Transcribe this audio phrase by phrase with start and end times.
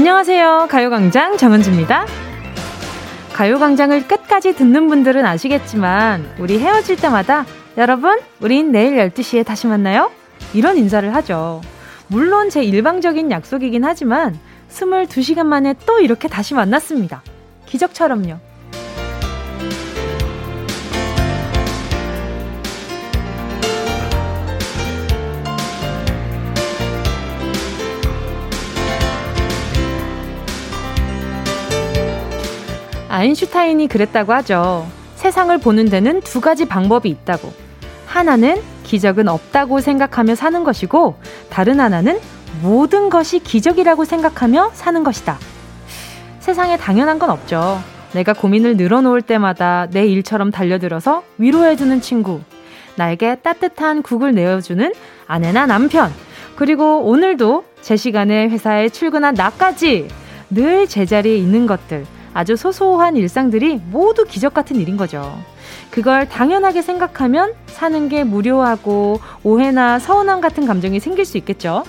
[0.00, 0.68] 안녕하세요.
[0.70, 2.06] 가요광장 정은지입니다.
[3.34, 7.44] 가요광장을 끝까지 듣는 분들은 아시겠지만, 우리 헤어질 때마다,
[7.76, 10.10] 여러분, 우린 내일 12시에 다시 만나요?
[10.54, 11.60] 이런 인사를 하죠.
[12.06, 14.38] 물론 제 일방적인 약속이긴 하지만,
[14.70, 17.22] 22시간 만에 또 이렇게 다시 만났습니다.
[17.66, 18.38] 기적처럼요.
[33.10, 34.86] 아인슈타인이 그랬다고 하죠.
[35.16, 37.52] 세상을 보는 데는 두 가지 방법이 있다고.
[38.06, 41.16] 하나는 기적은 없다고 생각하며 사는 것이고,
[41.50, 42.20] 다른 하나는
[42.62, 45.38] 모든 것이 기적이라고 생각하며 사는 것이다.
[46.38, 47.80] 세상에 당연한 건 없죠.
[48.12, 52.40] 내가 고민을 늘어놓을 때마다 내 일처럼 달려들어서 위로해주는 친구,
[52.96, 54.92] 나에게 따뜻한 국을 내어주는
[55.26, 56.12] 아내나 남편,
[56.54, 60.08] 그리고 오늘도 제 시간에 회사에 출근한 나까지
[60.50, 65.36] 늘 제자리에 있는 것들, 아주 소소한 일상들이 모두 기적 같은 일인 거죠.
[65.90, 71.84] 그걸 당연하게 생각하면 사는 게 무료하고 오해나 서운함 같은 감정이 생길 수 있겠죠.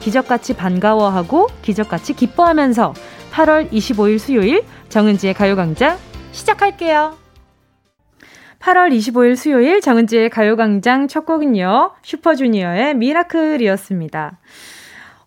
[0.00, 2.94] 기적같이 반가워하고 기적같이 기뻐하면서
[3.32, 5.96] 8월 25일 수요일 정은지의 가요광장
[6.32, 7.16] 시작할게요.
[8.60, 11.92] 8월 25일 수요일 정은지의 가요광장 첫 곡은요.
[12.02, 14.38] 슈퍼주니어의 미라클이었습니다.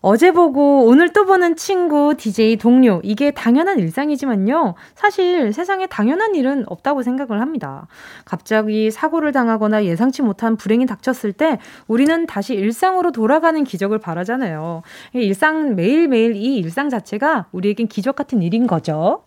[0.00, 4.74] 어제 보고 오늘 또 보는 친구, DJ 동료, 이게 당연한 일상이지만요.
[4.94, 7.88] 사실 세상에 당연한 일은 없다고 생각을 합니다.
[8.24, 14.82] 갑자기 사고를 당하거나 예상치 못한 불행이 닥쳤을 때 우리는 다시 일상으로 돌아가는 기적을 바라잖아요.
[15.14, 19.24] 일상, 매일매일 이 일상 자체가 우리에겐 기적 같은 일인 거죠.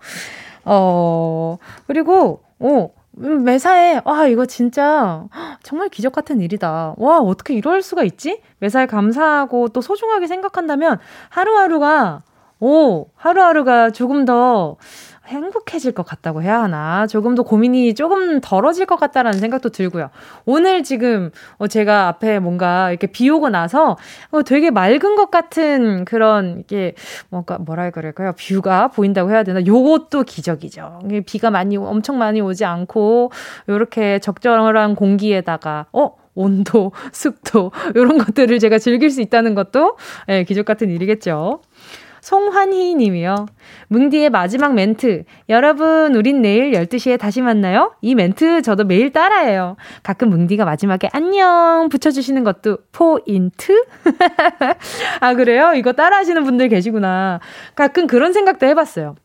[0.63, 5.25] 어, 그리고, 어, 음, 매사에, 와, 이거 진짜
[5.63, 6.95] 정말 기적 같은 일이다.
[6.97, 8.41] 와, 어떻게 이럴 수가 있지?
[8.59, 10.99] 매사에 감사하고 또 소중하게 생각한다면
[11.29, 12.21] 하루하루가,
[12.59, 14.77] 오, 하루하루가 조금 더
[15.31, 17.07] 행복해질 것 같다고 해야 하나.
[17.07, 20.09] 조금 더 고민이 조금 덜어질 것 같다라는 생각도 들고요.
[20.45, 23.97] 오늘 지금 어 제가 앞에 뭔가 이렇게 비 오고 나서
[24.31, 26.93] 어 되게 맑은 것 같은 그런 이게
[27.29, 28.33] 뭔가 뭐라 그럴까요?
[28.37, 29.65] 뷰가 보인다고 해야 되나?
[29.65, 30.99] 요것도 기적이죠.
[31.25, 33.31] 비가 많이 엄청 많이 오지 않고
[33.69, 39.97] 요렇게 적절한 공기에다가 어 온도, 습도, 이런 것들을 제가 즐길 수 있다는 것도,
[40.29, 41.61] 예, 기적 같은 일이겠죠.
[42.21, 43.47] 송환희 님이요.
[43.89, 45.23] 뭉디의 마지막 멘트.
[45.49, 47.93] 여러분, 우린 내일 12시에 다시 만나요?
[48.01, 49.75] 이 멘트 저도 매일 따라해요.
[50.03, 53.83] 가끔 뭉디가 마지막에 안녕 붙여주시는 것도 포인트?
[55.19, 55.73] 아, 그래요?
[55.75, 57.39] 이거 따라 하시는 분들 계시구나.
[57.75, 59.15] 가끔 그런 생각도 해봤어요.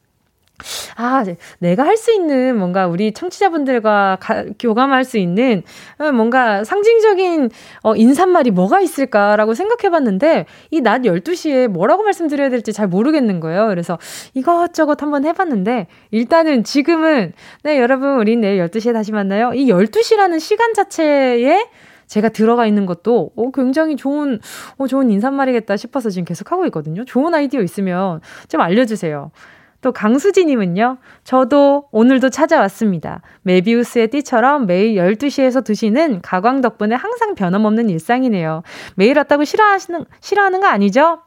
[0.96, 1.24] 아,
[1.58, 5.62] 내가 할 수 있는 뭔가 우리 청취자분들과 가, 교감할 수 있는
[5.98, 7.50] 어, 뭔가 상징적인
[7.82, 13.66] 어, 인사말이 뭐가 있을까라고 생각해 봤는데 이 낮 12시에 뭐라고 말씀드려야 될지 잘 모르겠는 거예요.
[13.68, 13.98] 그래서
[14.34, 17.32] 이것저것 한번 해 봤는데 일단은 지금은
[17.64, 19.52] 네, 여러분, 우리 내일 12시에 다시 만나요.
[19.54, 21.66] 이 12시라는 시간 자체에
[22.06, 24.38] 제가 들어가 있는 것도 어, 굉장히 좋은,
[24.78, 27.04] 어, 좋은 인사말이겠다 싶어서 지금 계속 하고 있거든요.
[27.04, 29.30] 좋은 아이디어 있으면 좀 알려주세요.
[29.86, 33.22] 또 강수진님은요, 저도 오늘도 찾아왔습니다.
[33.42, 38.64] 메비우스의 띠처럼 매일 12시에서 2시는 가광 덕분에 항상 변함없는 일상이네요.
[38.97, 41.20] 매일 왔다고 싫어하시는, 싫어하는 거 아니죠?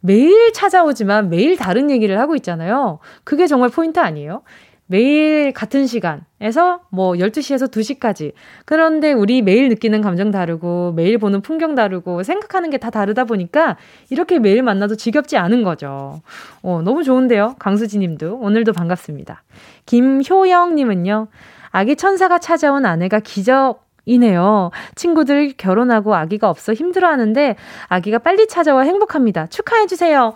[0.00, 3.00] 매일 찾아오지만 매일 다른 얘기를 하고 있잖아요.
[3.22, 4.44] 그게 정말 포인트 아니에요?
[4.90, 8.32] 매일 같은 시간에서 뭐 12시에서 2시까지.
[8.64, 13.76] 그런데 우리 매일 느끼는 감정 다르고 매일 보는 풍경 다르고 생각하는 게 다 다르다 보니까
[14.08, 16.22] 이렇게 매일 만나도 지겹지 않은 거죠.
[16.62, 17.54] 어, 너무 좋은데요.
[17.60, 19.44] 강수지 님도 오늘도 반갑습니다.
[19.86, 21.28] 김효영 님은요.
[21.70, 24.72] 아기 천사가 찾아온 아내가 기적 이네요.
[24.96, 27.54] 친구들 결혼하고 아기가 없어 힘들어하는데
[27.86, 29.46] 아기가 빨리 찾아와 행복합니다.
[29.46, 30.32] 축하해주세요.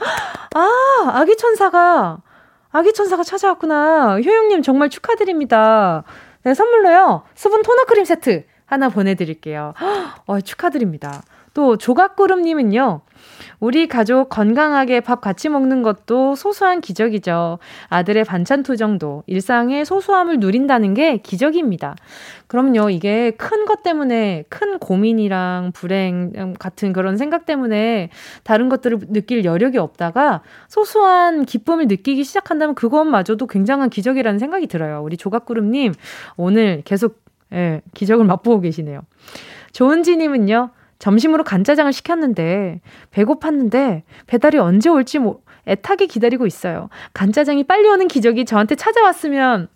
[0.54, 2.18] 아, 아기 천사가
[2.74, 4.20] 아기 천사가 찾아왔구나.
[4.20, 6.02] 효영님 정말 축하드립니다.
[6.42, 7.22] 네, 선물로요.
[7.36, 9.74] 수분 토너 크림 세트 하나 보내드릴게요.
[10.26, 11.22] 어, 축하드립니다.
[11.54, 13.00] 또 조각구름님은요.
[13.60, 17.58] 우리 가족 건강하게 밥 같이 먹는 것도 소소한 기적이죠.
[17.88, 21.96] 아들의 반찬 투정도 일상의 소소함을 누린다는 게 기적입니다.
[22.46, 28.10] 그럼요, 이게 큰 것 때문에 큰 고민이랑 불행 같은 그런 생각 때문에
[28.42, 35.02] 다른 것들을 느낄 여력이 없다가 소소한 기쁨을 느끼기 시작한다면 그것마저도 굉장한 기적이라는 생각이 들어요.
[35.02, 35.94] 우리 조각구름님,
[36.36, 37.22] 오늘 계속,
[37.52, 39.00] 예, 기적을 맛보고 계시네요.
[39.72, 42.80] 조은지님은요, 점심으로 간짜장을 시켰는데
[43.12, 46.88] 배고팠는데 배달이 언제 올지 뭐 애타게 기다리고 있어요.
[47.14, 49.68] 간짜장이 빨리 오는 기적이 저한테 찾아왔으면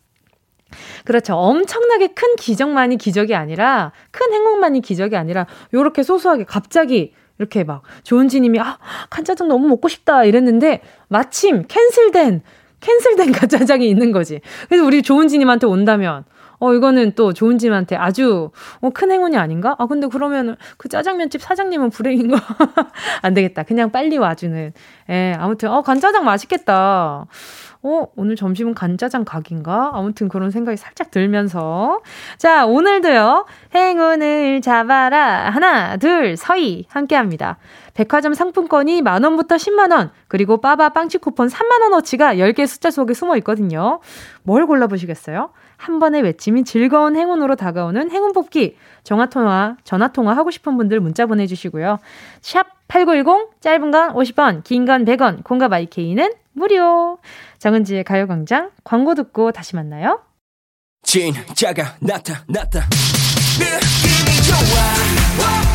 [1.05, 1.35] 그렇죠.
[1.35, 8.41] 엄청나게 큰 기적만이 기적이 아니라 큰 행복만이 기적이 아니라 요렇게 소소하게 갑자기 이렇게 막 조은지
[8.41, 8.79] 님이 아
[9.11, 12.43] 간짜장 너무 먹고 싶다 이랬는데 마침 캔슬된
[12.81, 14.41] 캔슬된 간짜장이 있는 거지.
[14.69, 16.25] 그래서 우리 조은지 님한테 온다면
[16.61, 18.51] 어, 이거는 또 조은지한테 아주
[18.81, 19.77] 어, 큰 행운이 아닌가?
[19.79, 22.37] 아, 근데 그러면 그 짜장면집 사장님은 불행인 거.
[23.23, 23.63] 안 되겠다.
[23.63, 24.73] 그냥 빨리 와주는.
[25.11, 27.27] 예, 아무튼, 어, 간짜장 맛있겠다.
[27.81, 29.93] 어, 오늘 점심은 간짜장 각인가?
[29.95, 32.01] 아무튼 그런 생각이 살짝 들면서.
[32.37, 35.51] 자, 오늘도요, 행운을 잡아라.
[35.51, 36.87] 하나, 둘, 서희.
[36.89, 37.59] 함께 합니다.
[37.95, 44.01] 백화점 상품권이 만원부터 10만원, 그리고 빠바 빵치 쿠폰 3만원어치가 10개 숫자 속에 숨어 있거든요.
[44.43, 45.51] 뭘 골라보시겠어요?
[45.79, 48.77] 한 번에 외침이 즐거운 행운으로 다가오는 행운 뽑기.
[49.05, 51.99] 전화통화, 전화통화 하고 싶은 분들 문자 보내주시고요.
[52.43, 57.19] 샵 8910, 짧은 건 50원, 긴 건 100원, 공감 IK는 무료.
[57.59, 60.21] 정은지의 가요광장 광고 듣고 다시 만나요.
[61.05, 62.81] 진짜가 나타났다.
[63.59, 65.68] 느낌이 좋아.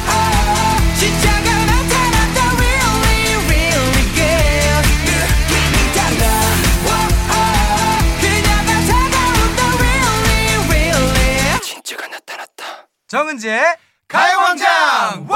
[13.14, 13.62] 정은지의
[14.08, 15.28] 가요광장.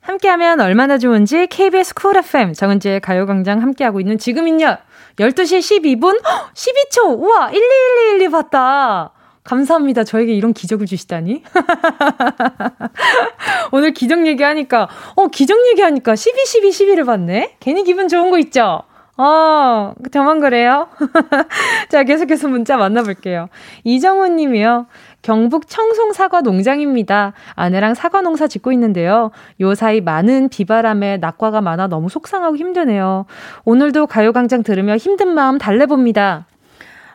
[0.00, 4.76] 함께하면 얼마나 좋은지 KBS 쿨 FM 정은지의 가요광장 함께하고 있는 지금은요
[5.16, 9.12] 12시 12분 12초 우와 121212 봤다
[9.42, 10.04] 감사합니다.
[10.04, 11.42] 저에게 이런 기적을 주시다니.
[13.72, 17.56] 오늘 기적 얘기하니까, 어, 기적 얘기하니까 12, 12, 12를 봤네?
[17.58, 18.84] 괜히 기분 좋은 거 있죠?
[19.16, 20.88] 어, 저만 그래요?
[21.90, 23.48] 자, 계속해서 문자 만나볼게요.
[23.84, 24.86] 이정훈 님이요.
[25.22, 27.32] 경북 청송 사과 농장입니다.
[27.54, 29.30] 아내랑 사과 농사 짓고 있는데요.
[29.60, 33.26] 요 사이 많은 비바람에 낙과가 많아 너무 속상하고 힘드네요.
[33.64, 36.46] 오늘도 가요광장 들으며 힘든 마음 달래봅니다.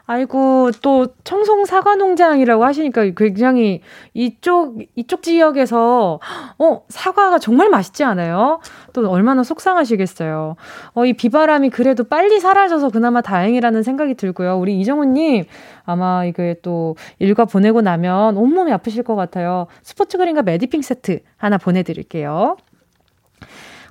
[0.10, 3.82] 아이고, 또 청송 사과 농장이라고 하시니까 굉장히
[4.14, 6.22] 이쪽, 이쪽 지역에서,
[6.58, 8.62] 어, 사과가 정말 맛있지 않아요?
[8.94, 10.56] 또 얼마나 속상하시겠어요.
[10.94, 14.58] 어, 이 비바람이 그래도 빨리 사라져서 그나마 다행이라는 생각이 들고요.
[14.58, 15.44] 우리 이정훈님,
[15.84, 19.68] 아마 이게 또 일과 보내고 나면 온몸이 아프실 것 같아요.
[19.84, 22.56] 스포츠 그린과 매디핑 세트 하나 보내드릴게요.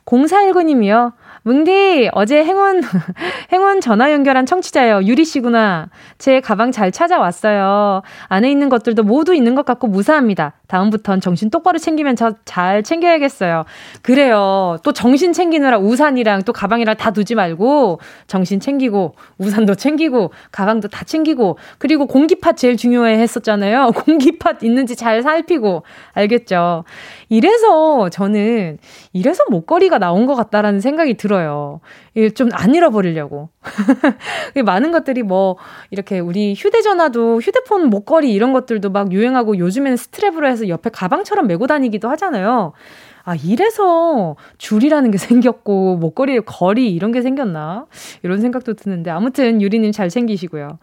[0.06, 1.12] 0419님이요.
[1.46, 2.82] 뭉디, 어제 행운,
[3.52, 5.04] 행운 전화 연결한 청취자예요.
[5.04, 5.90] 유리 씨구나.
[6.18, 8.02] 제 가방 잘 찾아왔어요.
[8.26, 10.54] 안에 있는 것들도 모두 있는 것 같고 무사합니다.
[10.68, 13.64] 다음부턴 정신 똑바로 챙기면 저 잘 챙겨야겠어요.
[14.02, 14.78] 그래요.
[14.82, 21.04] 또 정신 챙기느라 우산이랑 또 가방이랑 다 두지 말고 정신 챙기고 우산도 챙기고 가방도 다
[21.04, 23.92] 챙기고 그리고 공기팟 제일 중요해 했었잖아요.
[24.06, 25.82] 공기팟 있는지 잘 살피고
[26.14, 26.84] 알겠죠?
[27.28, 28.78] 이래서 저는
[29.12, 31.80] 이래서 목걸이가 나온 것 같다라는 생각이 들어요.
[32.34, 33.50] 좀 안 잃어버리려고.
[34.64, 35.56] 많은 것들이 뭐
[35.90, 41.66] 이렇게 우리 휴대전화도 휴대폰 목걸이 이런 것들도 막 유행하고 요즘에는 스트랩으로 해서 옆에 가방처럼 메고
[41.66, 42.72] 다니기도 하잖아요.
[43.24, 47.86] 아, 이래서 줄이라는 게 생겼고, 목걸이, 거리 이런 게 생겼나?
[48.22, 50.78] 이런 생각도 드는데, 아무튼 유리님 잘 챙기시고요.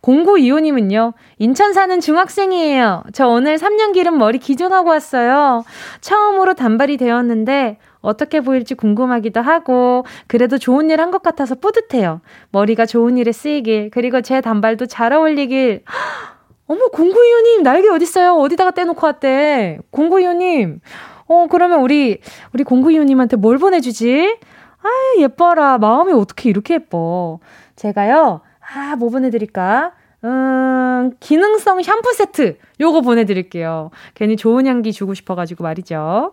[0.00, 3.02] 0925님은요, 인천 사는 중학생이에요.
[3.12, 5.64] 저 오늘 3년 기름 머리 기존하고 왔어요.
[6.00, 12.20] 처음으로 단발이 되었는데, 어떻게 보일지 궁금하기도 하고, 그래도 좋은 일 한 것 같아서 뿌듯해요.
[12.50, 15.84] 머리가 좋은 일에 쓰이길, 그리고 제 단발도 잘 어울리길.
[16.66, 18.34] 어머, 0925님, 날개 어딨어요?
[18.36, 19.78] 어디다가 떼놓고 왔대?
[19.92, 20.80] 0925님,
[21.26, 22.20] 어, 그러면 우리,
[22.54, 24.36] 우리 0925님한테 뭘 보내주지?
[24.82, 24.88] 아,
[25.18, 25.78] 예뻐라.
[25.78, 27.40] 마음이 어떻게 이렇게 예뻐.
[27.76, 28.40] 제가요,
[28.74, 29.92] 아, 뭐 보내드릴까?
[30.24, 32.58] 음, 기능성 샴푸 세트.
[32.80, 33.90] 요거 보내드릴게요.
[34.14, 36.32] 괜히 좋은 향기 주고 싶어가지고 말이죠.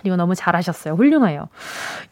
[0.00, 0.94] 그리고 너무 잘하셨어요.
[0.94, 1.48] 훌륭해요.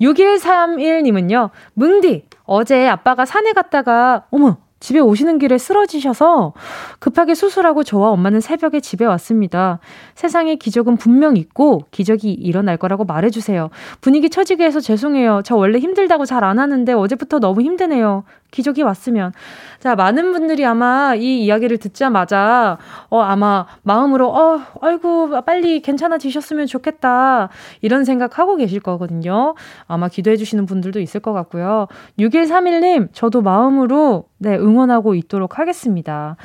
[0.00, 6.52] 6131님은요, 뭉디, 어제 아빠가 산에 갔다가, 어머, 집에 오시는 길에 쓰러지셔서
[7.00, 9.80] 급하게 수술하고 저와 엄마는 새벽에 집에 왔습니다.
[10.14, 13.70] 세상에 기적은 분명 있고 기적이 일어날 거라고 말해주세요.
[14.00, 15.42] 분위기 처지게 해서 죄송해요.
[15.44, 18.22] 저 원래 힘들다고 잘 안 하는데 어제부터 너무 힘드네요.
[18.50, 19.32] 기적이 왔으면.
[19.78, 22.78] 자, 많은 분들이 아마 이 이야기를 듣자마자,
[23.10, 27.48] 어, 아마 마음으로, 어, 아이고, 빨리 괜찮아지셨으면 좋겠다.
[27.82, 29.54] 이런 생각하고 계실 거거든요.
[29.86, 31.86] 아마 기도해주시는 분들도 있을 것 같고요.
[32.18, 36.36] 6131님, 저도 마음으로, 네, 응원하고 있도록 하겠습니다.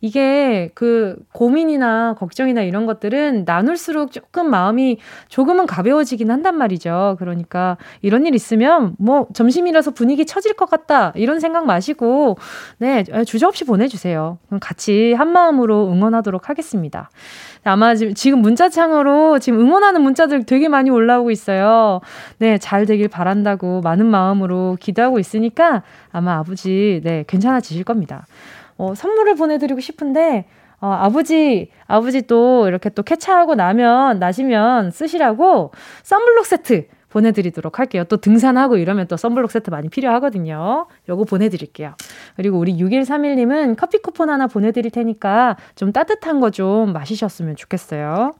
[0.00, 7.16] 이게 그 고민이나 걱정이나 이런 것들은 나눌수록 조금 마음이 조금은 가벼워지긴 한단 말이죠.
[7.18, 11.12] 그러니까 이런 일 있으면 뭐 점심이라서 분위기 처질 것 같다.
[11.16, 12.36] 이런 생각 마시고
[12.78, 14.38] 네, 주저없이 보내주세요.
[14.46, 17.10] 그럼 같이 한 마음으로 응원하도록 하겠습니다.
[17.62, 22.00] 아마 지금 문자창으로 지금 응원하는 문자들 되게 많이 올라오고 있어요.
[22.38, 28.26] 네, 잘 되길 바란다고 많은 마음으로 기도하고 있으니까 아마 아버지, 네, 괜찮아지실 겁니다.
[28.80, 30.46] 어, 선물을 보내드리고 싶은데,
[30.80, 35.72] 어, 아버지, 아버지 또 이렇게 또 쾌차하고 나면, 나시면 쓰시라고
[36.02, 38.04] 썬블록 세트 보내드리도록 할게요.
[38.08, 40.86] 또 등산하고 이러면 또 썬블록 세트 많이 필요하거든요.
[41.10, 41.94] 요거 보내드릴게요.
[42.36, 48.32] 그리고 우리 6131님은 커피 쿠폰 하나 보내드릴 테니까 좀 따뜻한 거 좀 마시셨으면 좋겠어요.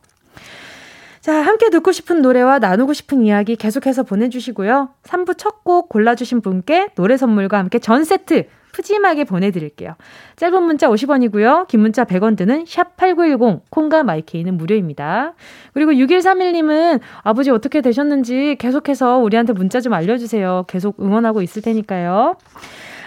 [1.20, 4.88] 자, 함께 듣고 싶은 노래와 나누고 싶은 이야기 계속해서 보내주시고요.
[5.02, 9.94] 3부 첫 곡 골라주신 분께 노래 선물과 함께 전 세트 푸짐하게 보내드릴게요.
[10.36, 11.66] 짧은 문자 50원이고요.
[11.68, 15.34] 긴 문자 100원 드는 샵8910 콩과 마이케이는 무료입니다.
[15.74, 20.64] 그리고 6131님은 아버지 어떻게 되셨는지 계속해서 우리한테 문자 좀 알려주세요.
[20.68, 22.36] 계속 응원하고 있을 테니까요.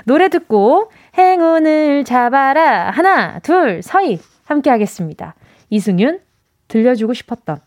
[0.05, 5.35] 노래 듣고 행운을 잡아라 하나 둘 서희 함께 하겠습니다.
[5.69, 6.19] 이승윤
[6.67, 7.59] 들려주고 싶었던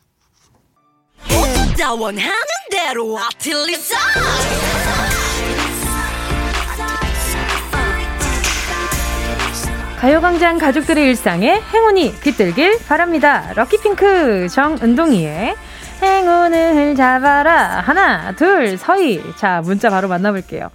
[10.07, 13.53] 가요광장 가족들의 일상에 행운이 깃들길 바랍니다.
[13.57, 15.57] 럭키핑크 정은동이의
[16.01, 17.81] 행운을 잡아라.
[17.81, 19.21] 하나, 둘, 서희.
[19.35, 20.71] 자, 문자 바로 만나볼게요.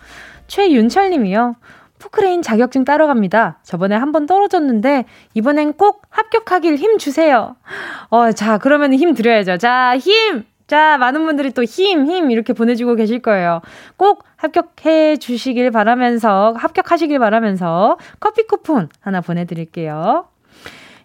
[0.47, 1.55] 최윤철 님이요.
[1.97, 3.59] 포크레인 자격증 따러 갑니다.
[3.63, 7.55] 저번에 한 번 떨어졌는데, 이번엔 꼭 합격하길 힘 주세요.
[8.09, 9.57] 어, 자, 그러면 힘 드려야죠.
[9.59, 10.43] 자, 힘!
[10.71, 13.59] 자, 많은 분들이 또 힘, 힘 이렇게 보내주고 계실 거예요.
[13.97, 20.27] 꼭 합격해 주시길 바라면서, 합격하시길 바라면서 커피 쿠폰 하나 보내드릴게요.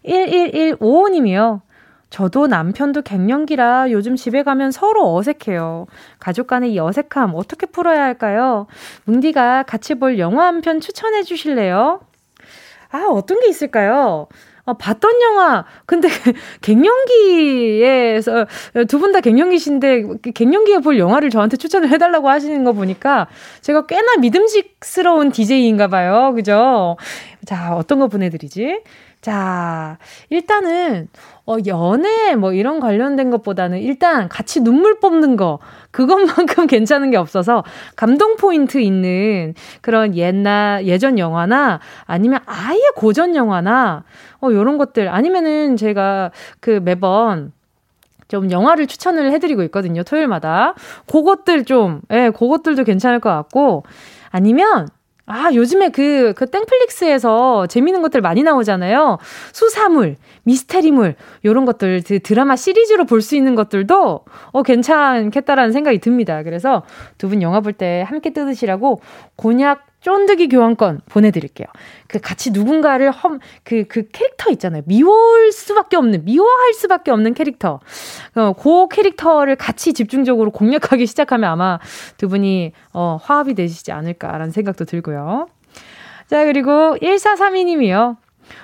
[0.05, 1.63] 11155님이요.
[2.11, 5.87] 저도 남편도 갱년기라 요즘 집에 가면 서로 어색해요.
[6.21, 8.69] 가족 간의 이 어색함 어떻게 풀어야 할까요?
[9.07, 11.99] 뭉디가 같이 볼 영화 한 편 추천해 주실래요?
[12.93, 14.29] 아, 어떤 게 있을까요?
[14.67, 15.65] 어, 봤던 영화.
[15.87, 16.09] 근데
[16.61, 18.47] 갱년기에서
[18.89, 20.03] 두 분 다 갱년기신데
[20.35, 23.29] 갱년기에 볼 영화를 저한테 추천을 해달라고 하시는 거 보니까
[23.61, 26.33] 제가 꽤나 믿음직스러운 DJ인가 봐요.
[26.35, 26.97] 그죠?
[27.47, 28.81] 자, 어떤 거 보내드리지?
[29.27, 29.99] 자,
[30.31, 31.09] 일단은,
[31.47, 35.59] 어, 연애 뭐 이런 관련된 것보다는 일단 같이 눈물 뽑는 거,
[35.91, 37.65] 그것만큼 괜찮은 게 없어서
[37.97, 44.05] 감동 포인트 있는 그런 옛날, 예전 영화나 아니면 아예 고전 영화나,
[44.41, 46.31] 어, 요런 것들, 아니면은 제가
[46.61, 47.51] 그 매번
[48.29, 50.75] 좀 영화를 추천을 해드리고 있거든요, 토요일마다.
[51.11, 53.83] 그것들 좀, 예, 그것들도 괜찮을 것 같고,
[54.31, 54.87] 아니면
[55.29, 59.19] 아, 요즘에 그, 그 땡플릭스에서 재밌는 것들 많이 나오잖아요.
[59.53, 66.45] 수사물, 미스테리물, 요런 것들, 그 드라마 시리즈로 볼 수 있는 것들도, 어, 괜찮겠다라는 생각이 듭니다.
[66.45, 66.85] 그래서
[67.19, 69.01] 두 분 영화 볼 때 함께 뜯으시라고
[69.37, 71.67] 곤약 쫀득이 교환권 보내드릴게요.
[72.07, 74.83] 그 같이 누군가를 험, 그, 그 캐릭터 있잖아요.
[74.87, 77.81] 미워할 수밖에 없는, 미워할 수밖에 없는 캐릭터.
[78.37, 81.79] 어, 그 캐릭터를 같이 집중적으로 공략하기 시작하면 아마
[82.19, 85.49] 두 분이, 어, 화합이 되시지 않을까라는 생각도 들고요.
[86.29, 88.17] 자, 그리고 1432님이요.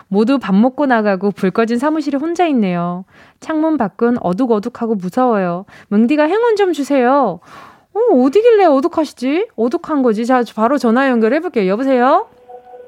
[0.08, 3.04] 모두 밥 먹고 나가고 불 꺼진 사무실에 혼자 있네요.
[3.40, 5.64] 창문 밖은 어둑어둑하고 무서워요.
[5.88, 7.40] 뭉디가 행운 좀 주세요.
[7.94, 9.48] 어, 어디길래 어둑하시지?
[9.56, 10.24] 어둑한 거지?
[10.24, 11.70] 자, 바로 전화 연결해 볼게요.
[11.70, 12.26] 여보세요?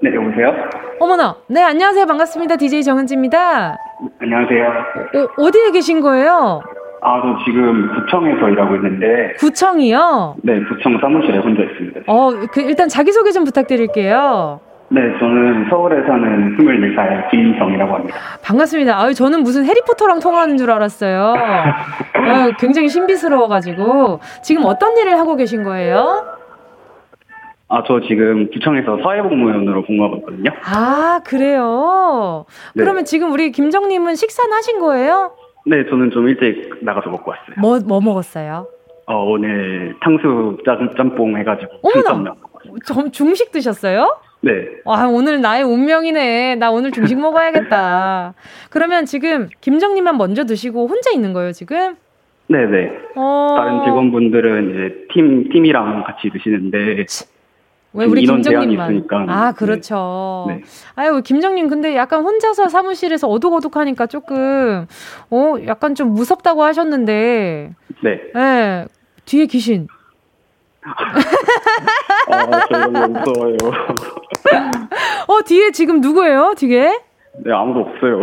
[0.02, 0.52] 네, 여보세요?
[0.98, 1.36] 어머나.
[1.48, 2.06] 네, 안녕하세요.
[2.06, 2.56] 반갑습니다.
[2.56, 3.76] DJ 정은지입니다.
[4.20, 4.66] 안녕하세요.
[4.66, 6.62] 어, 어디에 계신 거예요?
[7.02, 9.34] 아, 저 지금 구청에서 일하고 있는데.
[9.38, 10.36] 구청이요?
[10.42, 12.00] 네, 구청 사무실에 혼자 있습니다.
[12.06, 14.60] 어, 그, 일단 자기소개 좀 부탁드릴게요.
[14.90, 18.16] 네, 저는 서울에 사는 24살 김인성이라고 합니다.
[18.42, 19.00] 반갑습니다.
[19.00, 21.34] 아유, 저는 무슨 해리포터랑 통화하는 줄 알았어요.
[22.14, 24.20] 아유, 굉장히 신비스러워가지고.
[24.42, 26.26] 지금 어떤 일을 하고 계신 거예요?
[27.68, 30.50] 아, 저 지금 구청에서 사회복무원으로 근무하고 있거든요.
[30.64, 32.44] 아, 그래요?
[32.74, 32.82] 네.
[32.84, 35.32] 그러면 지금 우리 김정님은 식사는 하신 거예요?
[35.66, 37.56] 네, 저는 좀 일찍 나가서 먹고 왔어요.
[37.58, 38.68] 뭐, 뭐 먹었어요?
[39.06, 40.62] 어, 오늘 탕수육
[40.96, 41.72] 짬뽕 해가지고.
[41.82, 42.34] 어머나!
[43.12, 44.18] 중식 드셨어요?
[44.44, 44.66] 네.
[44.84, 46.56] 와, 오늘 나의 운명이네.
[46.56, 48.34] 나 오늘 중식 먹어야겠다.
[48.68, 51.96] 그러면 지금 김정님만 먼저 드시고 혼자 있는 거예요, 지금?
[52.48, 52.90] 네네.
[53.16, 53.54] 어...
[53.56, 57.06] 다른 직원분들은 이제 팀, 팀이랑 같이 드시는데.
[57.94, 59.06] 왜 우리 김정님만?
[59.28, 60.44] 아, 그렇죠.
[60.48, 60.56] 네.
[60.56, 60.62] 네.
[60.96, 64.86] 아유, 김정님, 근데 약간 혼자서 사무실에서 어둑어둑하니까 조금,
[65.30, 67.72] 어, 약간 좀 무섭다고 하셨는데.
[68.02, 68.20] 네.
[68.34, 68.84] 네.
[69.24, 69.86] 뒤에 귀신.
[70.86, 73.56] 아, 저 이런 거 무서워요.
[75.28, 76.54] 어, 뒤에 지금 누구예요?
[76.56, 76.98] 뒤에?
[77.44, 78.22] 네, 아무도 없어요.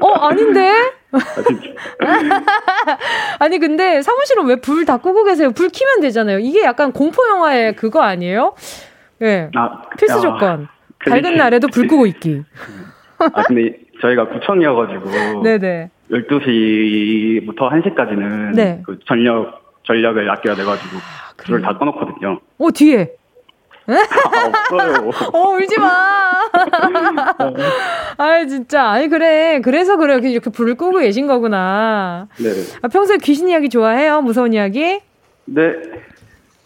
[0.00, 0.72] 어, 아닌데?
[3.38, 5.50] 아니, 근데 사무실은 왜 불 다 끄고 계세요?
[5.52, 6.38] 불 켜면 되잖아요.
[6.38, 8.54] 이게 약간 공포 영화의 그거 아니에요?
[9.22, 9.26] 예.
[9.26, 9.50] 네.
[9.54, 10.68] 아, 필수 조건.
[11.06, 12.42] 아, 밝은 날에도 불 끄고 있기.
[13.18, 15.42] 아, 근데 저희가 구청이어가지고.
[15.42, 15.90] 네네.
[16.10, 18.82] 12시부터 1시까지는 네.
[18.84, 20.96] 그 전력, 전력을 아껴야 돼가지고.
[20.98, 22.40] 아, 불을 다 꺼놓거든요.
[22.58, 23.10] 어, 뒤에?
[23.88, 23.94] 예?
[23.94, 23.98] 아,
[24.70, 25.10] 없어요.
[25.34, 25.88] 어, 울지 마.
[28.16, 28.90] 아, 진짜.
[28.90, 29.60] 아니, 그래.
[29.62, 30.18] 그래서 그래.
[30.22, 32.28] 이렇게 불을 끄고 계신 거구나.
[32.38, 32.50] 네.
[32.82, 34.20] 아, 평소에 귀신 이야기 좋아해요?
[34.22, 35.00] 무서운 이야기?
[35.46, 35.72] 네.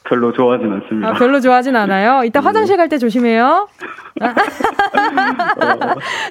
[0.04, 1.08] 별로 좋아하진 않습니다.
[1.08, 2.22] 아, 별로 좋아하진 않아요?
[2.24, 2.44] 이따 네.
[2.44, 3.66] 화장실 갈 때 조심해요.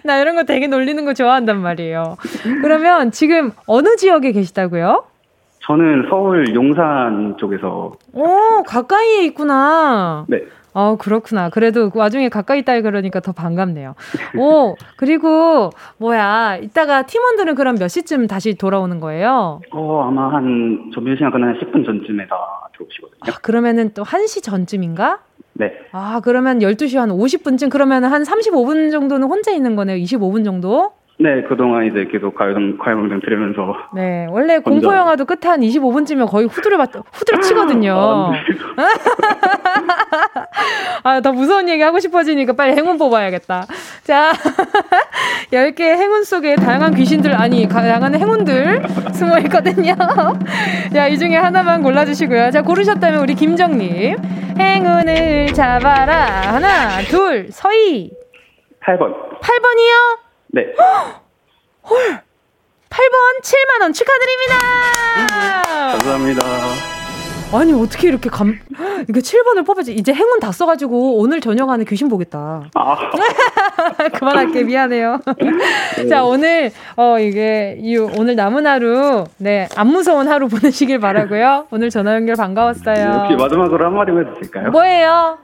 [0.03, 2.15] 나 이런 거 되게 놀리는 거 좋아한단 말이에요.
[2.61, 5.03] 그러면 지금 어느 지역에 계시다고요?
[5.67, 7.93] 저는 서울 용산 쪽에서.
[8.13, 10.25] 오, 가까이에 있구나.
[10.27, 10.41] 네.
[10.73, 11.49] 어, 그렇구나.
[11.49, 13.95] 그래도 그 와중에 가까이 있다 그러니까 더 반갑네요.
[14.37, 19.61] 오, 그리고 뭐야, 이따가 팀원들은 그럼 몇 시쯤 다시 돌아오는 거예요?
[19.71, 22.35] 어, 아마 한 점심 시간 끝나는 10분 전쯤에 다
[22.73, 23.19] 들어오시거든요.
[23.21, 25.19] 아, 그러면은 또 1시 전쯤인가?
[25.53, 25.71] 네.
[25.93, 29.97] 아, 그러면 12시 한 50분쯤 그러면 한 35분 정도는 혼자 있는 거네요.
[30.03, 30.91] 25분 정도?
[31.17, 33.73] 네, 그동안 이제 계속 가요동, 가요광장 들으면서.
[33.95, 37.93] 네, 원래 공포영화도 끝에 한 25분쯤이면 거의 후드를 봤, 후드를 치거든요.
[37.95, 38.33] 아,
[41.03, 43.65] 아, 더 무서운 얘기 하고 싶어지니까 빨리 행운 뽑아야겠다.
[44.03, 44.33] 자,
[45.53, 48.83] 10개의 행운 속에 다양한 귀신들, 아니, 다양한 행운들
[49.15, 49.95] 숨어 있거든요.
[50.93, 52.51] 자, 이 중에 하나만 골라주시고요.
[52.51, 54.17] 자, 고르셨다면 우리 김정님.
[54.59, 56.53] 행운을 잡아라.
[56.53, 58.11] 하나, 둘, 서희.
[58.85, 59.13] 8번.
[59.39, 60.24] 8번이요?
[60.55, 60.67] 네.
[61.89, 62.21] 헐!
[62.89, 64.55] 8번 7만 원 축하드립니다!
[65.91, 66.45] 감사합니다.
[67.51, 68.57] 아니, 어떻게 이렇게 감,
[69.09, 69.93] 이거 7번을 뽑았지.
[69.93, 72.69] 이제 행운 다 써가지고 오늘 저녁 안에 귀신 보겠다.
[72.73, 73.11] 아.
[74.17, 74.63] 그만할게.
[74.63, 75.19] 미안해요.
[75.97, 76.07] 네.
[76.07, 81.89] 자, 오늘, 어, 이게, 이, 오늘 남은 하루, 네, 안 무서운 하루 보내시길 바라고요 오늘
[81.89, 83.23] 전화 연결 반가웠어요.
[83.23, 84.71] 혹시 마지막으로 한 마디만 해주실까요?
[84.71, 85.37] 뭐예요?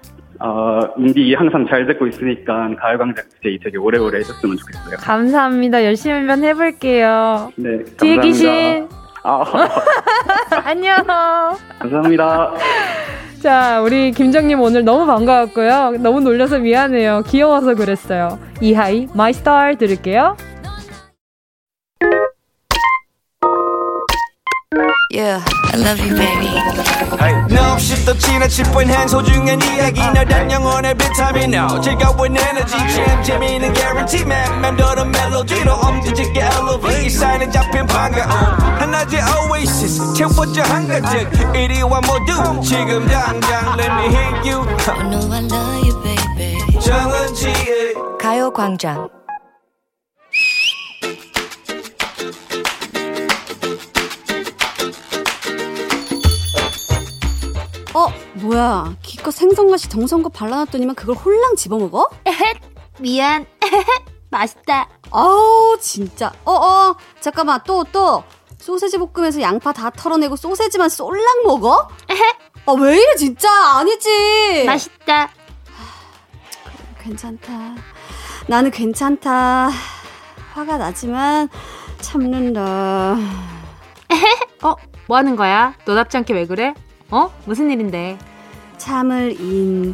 [0.43, 4.97] 어, 인디 항상 잘 듣고 있으니까 가을광장 DJ 되게 오래오래 해줬으면 좋겠어요.
[4.97, 5.83] 감사합니다.
[5.85, 7.51] 열심히 한번 해볼게요.
[7.55, 7.97] 네, 감사합니다.
[7.97, 8.89] 뒤에 계신.
[9.23, 9.43] 아.
[10.65, 10.95] 안녕.
[11.77, 12.53] 감사합니다.
[13.39, 15.97] 자, 우리 김정님 오늘 너무 반가웠고요.
[15.99, 17.23] 너무 놀려서 미안해요.
[17.27, 18.39] 귀여워서 그랬어요.
[18.61, 20.37] 이하이, 마이 스타 들을게요.
[25.13, 25.43] Yeah,
[25.73, 26.47] I love you, baby.
[27.19, 27.35] Hey.
[27.51, 29.99] No, 없이 또 지나칠 뻔한 소중한 이야기.
[29.99, 32.77] 너란 영혼의 비타민 O 즐거운 에너지.
[32.77, 34.23] 참 재미있는 guarantee.
[34.25, 38.29] man 맴도는 멜로디로 엄지짓게 elevate 사인에 잡힌 반가움.
[38.79, 39.21] 하나의
[39.51, 40.13] oasis.
[40.13, 41.29] 채워져 한가득.
[41.55, 42.61] 이리와 모두.
[42.61, 44.63] 지금 당장 let me hit you.
[44.87, 46.79] I know I love you, baby.
[46.79, 49.09] 정은지의 가요광장
[57.93, 58.95] 어, 뭐야.
[59.01, 62.09] 기껏 생선맛이 정성껏 발라놨더니만 그걸 홀랑 집어먹어?
[62.25, 62.57] 에헷,
[62.99, 63.45] 미안.
[64.29, 64.87] 맛있다.
[65.11, 66.31] 아우, 진짜.
[66.45, 68.23] 어, 어, 잠깐만, 또, 또.
[68.59, 71.87] 소세지 볶음에서 양파 다 털어내고 소세지만 쏠랑 먹어?
[72.09, 72.21] 에헷.
[72.65, 73.49] 아, 왜 이래, 진짜.
[73.77, 74.63] 아니지.
[74.65, 75.29] 맛있다.
[77.01, 77.75] 괜찮다.
[78.47, 79.69] 나는 괜찮다.
[80.53, 81.49] 화가 나지만
[81.99, 83.17] 참는다.
[84.11, 84.63] 에헷.
[84.63, 84.75] 어,
[85.07, 85.73] 뭐 하는 거야?
[85.85, 86.73] 너답지 않게 왜 그래?
[87.11, 87.29] 어?
[87.45, 88.17] 무슨 일인데?
[88.77, 89.93] 참을 인.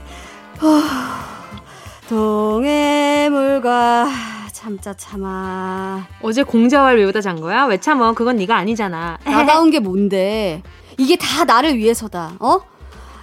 [2.07, 4.07] 동해물과
[4.53, 6.07] 참자 참아.
[6.21, 7.65] 어제 공자왈 외우다 잔 거야?
[7.65, 8.13] 왜 참어?
[8.13, 9.17] 그건 네가 아니잖아.
[9.25, 10.61] 나다운 게 뭔데?
[10.97, 12.33] 이게 다 나를 위해서다.
[12.39, 12.59] 어?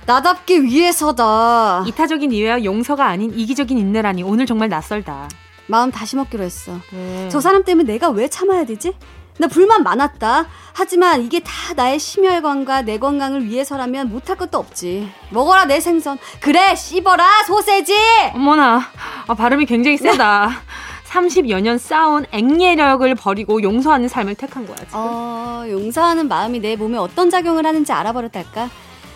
[0.06, 1.84] 나답게 위해서다.
[1.86, 5.28] 이타적인 이해와 용서가 아닌 이기적인 인내라니 오늘 정말 낯설다.
[5.66, 6.72] 마음 다시 먹기로 했어.
[6.92, 7.28] 네.
[7.30, 8.92] 저 사람 때문에 내가 왜 참아야 되지?
[9.38, 10.46] 나 불만 많았다.
[10.72, 15.08] 하지만 이게 다 나의 심혈관과 내 건강을 위해서라면 못할 것도 없지.
[15.30, 16.18] 먹어라 내 생선.
[16.40, 17.94] 그래 씹어라 소세지.
[18.34, 18.82] 어머나
[19.26, 20.50] 아, 발음이 굉장히 세다.
[21.08, 24.76] 30여 년 쌓아온 앵예력을 버리고 용서하는 삶을 택한 거야.
[24.78, 24.90] 지금.
[24.94, 28.68] 어, 용서하는 마음이 내 몸에 어떤 작용을 하는지 알아버렸달까?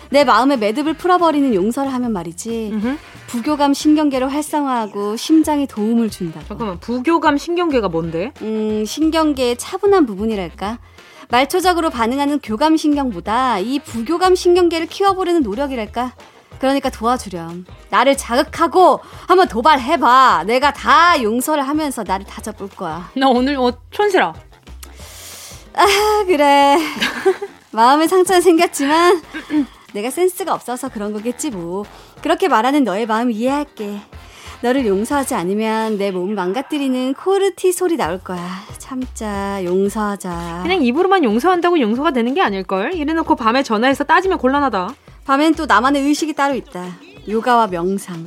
[0.09, 2.69] 내 마음의 매듭을 풀어버리는 용서를 하면 말이지.
[2.73, 2.97] 음흠.
[3.33, 6.41] 부교감 신경계를 활성화하고 심장에 도움을 준다.
[6.47, 8.33] 잠깐만, 부교감 신경계가 뭔데?
[8.41, 10.79] 음, 신경계의 차분한 부분이랄까?
[11.29, 16.13] 말초적으로 반응하는 교감 신경보다 이 부교감 신경계를 키워보려는 노력이랄까?
[16.57, 17.65] 그러니까 도와주렴.
[17.91, 20.45] 나를 자극하고 한번 도발해봐.
[20.47, 23.11] 내가 다 용서를 하면서 나를 다잡을 거야.
[23.15, 24.33] 나 오늘 어, 촌스러.
[25.75, 25.85] 아,
[26.25, 26.77] 그래.
[27.71, 29.21] 마음의 상처는 생겼지만
[29.93, 31.85] 내가 센스가 없어서 그런 거겠지 뭐.
[32.21, 33.99] 그렇게 말하는 너의 마음 이해할게.
[34.61, 38.45] 너를 용서하지 않으면 내 몸을 망가뜨리는 코르티 소리 나올 거야.
[38.77, 40.59] 참자, 용서하자.
[40.63, 42.93] 그냥 입으로만 용서한다고 용서가 되는 게 아닐걸?
[42.95, 44.93] 이래놓고 밤에 전화해서 따지면 곤란하다.
[45.25, 46.87] 밤엔 또 나만의 의식이 따로 있다.
[47.27, 48.25] 요가와 명상.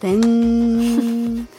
[0.00, 1.46] 땡.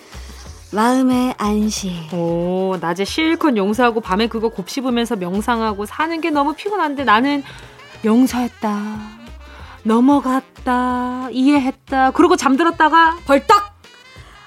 [0.73, 2.13] 마음의 안식.
[2.13, 7.41] 오, 낮에 실컷 용서하고 밤에 그거 곱씹으면서 명상하고 사는 게 너무 피곤한데 나는
[8.05, 9.16] 용서했다.
[9.87, 13.77] 넘어갔다, 이해했다, 그러고 잠들었다가 벌떡!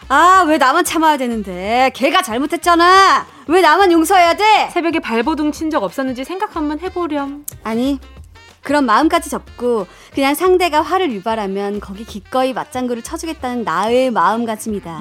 [0.08, 1.90] 아, 왜 나만 참아야 되는데?
[1.94, 3.26] 걔가 잘못했잖아!
[3.46, 4.68] 왜 나만 용서해야 돼?
[4.72, 7.44] 새벽에 발버둥 친 적 없었는지 생각 한번 해보렴.
[7.64, 7.98] 아니,
[8.62, 15.00] 그런 마음까지 접고 그냥 상대가 화를 유발하면 거기 기꺼이 맞장구를 쳐주겠다는 나의 마음가짐이다.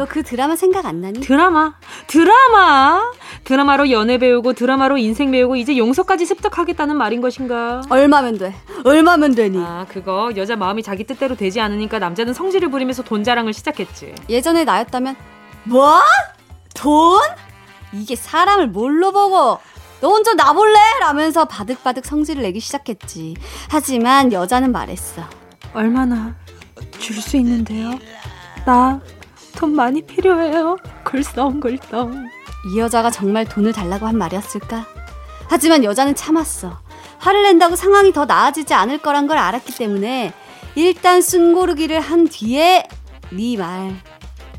[0.00, 1.20] 너 그 드라마 생각 안 나니?
[1.20, 1.74] 드라마,
[2.06, 3.02] 드라마,
[3.44, 7.82] 드라마로 연애 배우고 드라마로 인생 배우고 이제 용서까지 습득하겠다는 말인 것인가?
[7.90, 8.54] 얼마면 돼?
[8.84, 9.58] 얼마면 되니?
[9.62, 14.14] 아, 그거 여자 마음이 자기 뜻대로 되지 않으니까 남자는 성질을 부리면서 돈 자랑을 시작했지.
[14.30, 15.16] 예전에 나였다면
[15.64, 16.00] 뭐?
[16.74, 17.20] 돈?
[17.92, 19.58] 이게 사람을 뭘로 보고
[20.00, 20.78] 너 혼자 나볼래?
[21.00, 23.34] 라면서 바득바득 성질을 내기 시작했지.
[23.68, 25.22] 하지만 여자는 말했어.
[25.74, 26.34] 얼마나
[26.98, 27.90] 줄 수 있는데요?
[28.64, 28.98] 나
[29.56, 30.76] 돈 많이 필요해요.
[31.04, 32.10] 글썽글썽.
[32.72, 34.86] 이 여자가 정말 돈을 달라고 한 말이었을까?
[35.48, 36.78] 하지만 여자는 참았어.
[37.18, 40.32] 화를 낸다고 상황이 더 나아지지 않을 거란 걸 알았기 때문에
[40.74, 42.86] 일단 숨고르기를 한 뒤에
[43.30, 43.94] 네 말,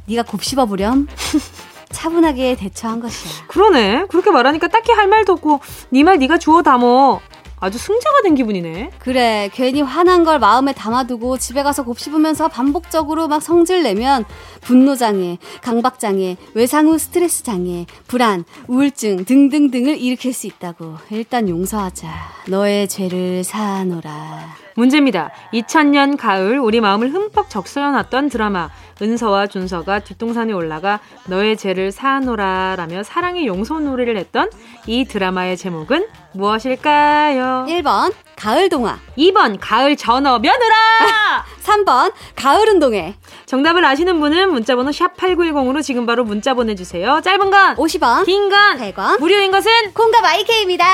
[0.08, 1.08] 네가 곱씹어 보렴.
[1.91, 3.47] 차분하게 대처한 것이야.
[3.47, 4.06] 그러네.
[4.10, 7.19] 그렇게 말하니까 딱히 할 말도 없고 네 말 네가 주워 담어.
[7.62, 8.89] 아주 승자가 된 기분이네.
[9.00, 14.26] 그래, 괜히 화난 걸 마음에 담아두고 집에 가서 곱씹으면서 반복적으로 막 성질 내면
[14.62, 20.95] 분노 장애, 강박 장애, 외상 후 스트레스 장애, 불안, 우울증 등등등을 일으킬 수 있다고.
[21.12, 22.10] 일단 용서하자.
[22.47, 24.61] 너의 죄를 사하노라.
[24.82, 25.30] 문제입니다.
[25.54, 33.04] 2000년 가을 우리 마음을 흠뻑 적셔놨던 드라마 은서와 준서가 뒷동산에 올라가 너의 죄를 사하노라 라며
[33.04, 34.50] 사랑의 용서 노래를 했던
[34.88, 37.65] 이 드라마의 제목은 무엇일까요?
[37.70, 38.98] 1번, 가을 동화.
[39.17, 40.76] 2번 가을 전어 며느라
[41.63, 43.13] 3번, 가을 운동회.
[43.46, 47.22] 정답을 아시는 분은 문자번호 샵 8910으로 지금 바로 문자 보내주세요.
[47.24, 50.86] 짧은 건 50원, 긴 건 100원, 무료인 것은 콩과 마이케이입니다.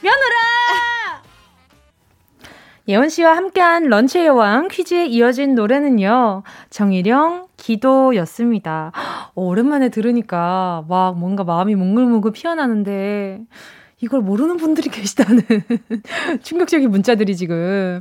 [0.00, 0.36] 며느라
[2.88, 6.42] 예원 씨와 함께한 런치의 여왕 퀴즈에 이어진 노래는요.
[6.70, 8.90] 정일영 기도였습니다.
[9.34, 13.40] 어, 오랜만에 들으니까 막 뭔가 마음이 몽글몽글 피어나는데
[14.00, 15.42] 이걸 모르는 분들이 계시다는
[16.42, 18.00] 충격적인 문자들이 지금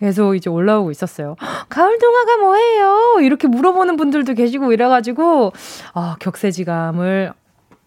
[0.00, 1.36] 계속 이제 올라오고 있었어요.
[1.68, 3.18] 가을 동화가 뭐예요?
[3.20, 5.52] 이렇게 물어보는 분들도 계시고 이래가지고
[5.92, 7.34] 아, 격세지감을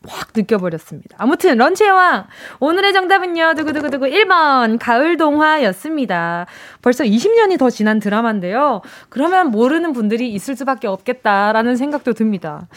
[0.07, 1.15] 확 느껴버렸습니다.
[1.19, 2.27] 아무튼 런치의 왕
[2.59, 3.53] 오늘의 정답은요.
[3.55, 6.45] 두구두구두구 1번 가을 동화였습니다.
[6.81, 8.81] 벌써 20년이 더 지난 드라마인데요.
[9.09, 12.67] 그러면 모르는 분들이 있을 수밖에 없겠다라는 생각도 듭니다.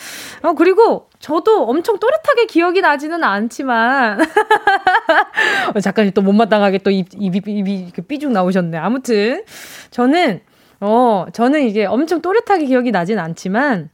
[0.43, 4.21] 어, 그리고 저도 엄청 또렷하게 기억이 나지는 않지만
[5.83, 8.79] 작가님 또 못마땅하게 또 입, 입, 입, 입이 삐죽 나오셨네.
[8.79, 9.45] 아무튼
[9.91, 10.41] 저는
[10.81, 13.91] 어 저는 이게 엄청 또렷하게 기억이 나진 않지만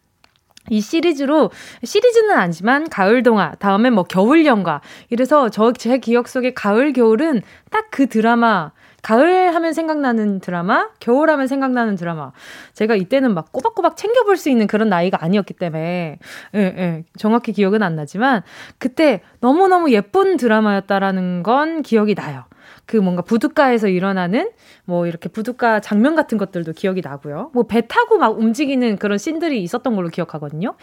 [0.70, 1.50] 이 시리즈로
[1.82, 7.42] 시리즈는 아니지만 가을 동화 다음에 뭐 겨울 연가 이래서 저 제 기억 속에 가을 겨울은
[7.70, 8.72] 딱 그 드라마
[9.02, 12.32] 가을 하면 생각나는 드라마, 겨울 하면 생각나는 드라마.
[12.72, 16.18] 제가 이때는 막 꼬박꼬박 챙겨볼 수 있는 그런 나이가 아니었기 때문에,
[16.54, 18.42] 예, 예, 정확히 기억은 안 나지만,
[18.78, 22.44] 그때 너무너무 예쁜 드라마였다라는 건 기억이 나요.
[22.86, 24.50] 그 뭔가 부둣가에서 일어나는
[24.84, 27.50] 뭐 이렇게 부둣가 장면 같은 것들도 기억이 나고요.
[27.54, 30.74] 뭐 배 타고 막 움직이는 그런 씬들이 있었던 걸로 기억하거든요.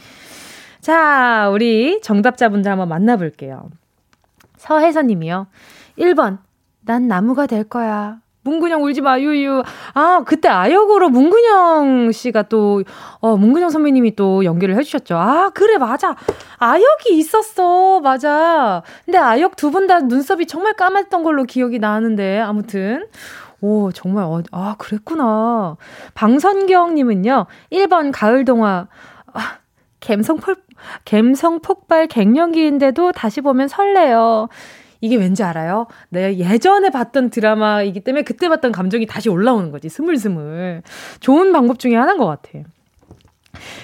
[0.79, 3.69] 자, 우리 정답자분들 한번 만나볼게요.
[4.57, 5.47] 서혜선 님이요.
[5.97, 6.39] 1번.
[6.81, 8.19] 난 나무가 될 거야.
[8.43, 9.61] 문근영 울지 마, 유유.
[9.93, 12.83] 아, 그때 아역으로 문근영 씨가 또,
[13.19, 15.15] 어, 문근영 선배님이 또 연기를 해주셨죠.
[15.15, 16.15] 아, 그래, 맞아.
[16.57, 17.99] 아역이 있었어.
[17.99, 18.81] 맞아.
[19.05, 23.05] 근데 아역 두 분 다 눈썹이 정말 까맸던 걸로 기억이 나는데, 아무튼.
[23.61, 25.77] 오, 정말, 어, 아, 그랬구나.
[26.15, 28.87] 방선경님은요, 1번 가을동화.
[29.33, 29.39] 아,
[29.99, 30.57] 갬성 폭,
[31.05, 34.47] 갬성 폭발 갱년기인데도 다시 보면 설레요.
[35.01, 35.87] 이게 왠지 알아요?
[36.09, 39.89] 내가 예전에 봤던 드라마이기 때문에 그때 봤던 감정이 다시 올라오는 거지.
[39.89, 40.83] 스물스물.
[41.19, 42.49] 좋은 방법 중에 하나인 것 같아.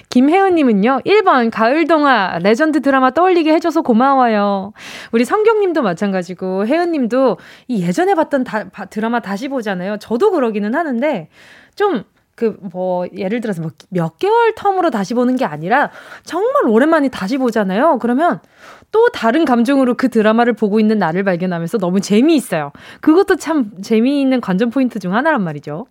[0.10, 4.74] 김혜은님은요, 1번, 가을동화, 레전드 드라마 떠올리게 해줘서 고마워요.
[5.12, 9.98] 우리 성경님도 마찬가지고, 혜은님도 이 예전에 봤던 다, 드라마 다시 보잖아요.
[9.98, 11.30] 저도 그러기는 하는데,
[11.76, 12.04] 좀,
[12.36, 15.92] 그, 뭐, 예를 들어서 뭐몇 개월 텀으로 다시 보는 게 아니라,
[16.24, 17.98] 정말 오랜만에 다시 보잖아요.
[18.00, 18.40] 그러면,
[18.92, 22.72] 또 다른 감정으로 그 드라마를 보고 있는 나를 발견하면서 너무 재미있어요.
[23.02, 25.86] 그것도 참 재미있는 관전 포인트 중 하나란 말이죠.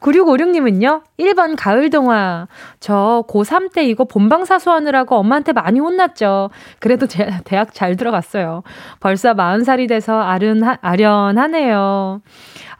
[0.00, 2.48] 9656님은요, 1번 가을동화.
[2.80, 6.50] 저 고3 때 이거 본방사수 하느라고 엄마한테 많이 혼났죠.
[6.78, 8.62] 그래도 제, 대학 잘 들어갔어요.
[8.98, 12.22] 벌써 40살이 돼서 아련, 아련하네요.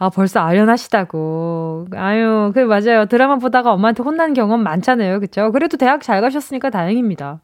[0.02, 1.88] 아, 벌써 아련하시다고.
[1.94, 3.04] 아유, 그 맞아요.
[3.04, 5.20] 드라마 보다가 엄마한테 혼난 경험 많잖아요.
[5.20, 5.52] 그쵸?
[5.52, 7.42] 그래도 대학 잘 가셨으니까 다행입니다.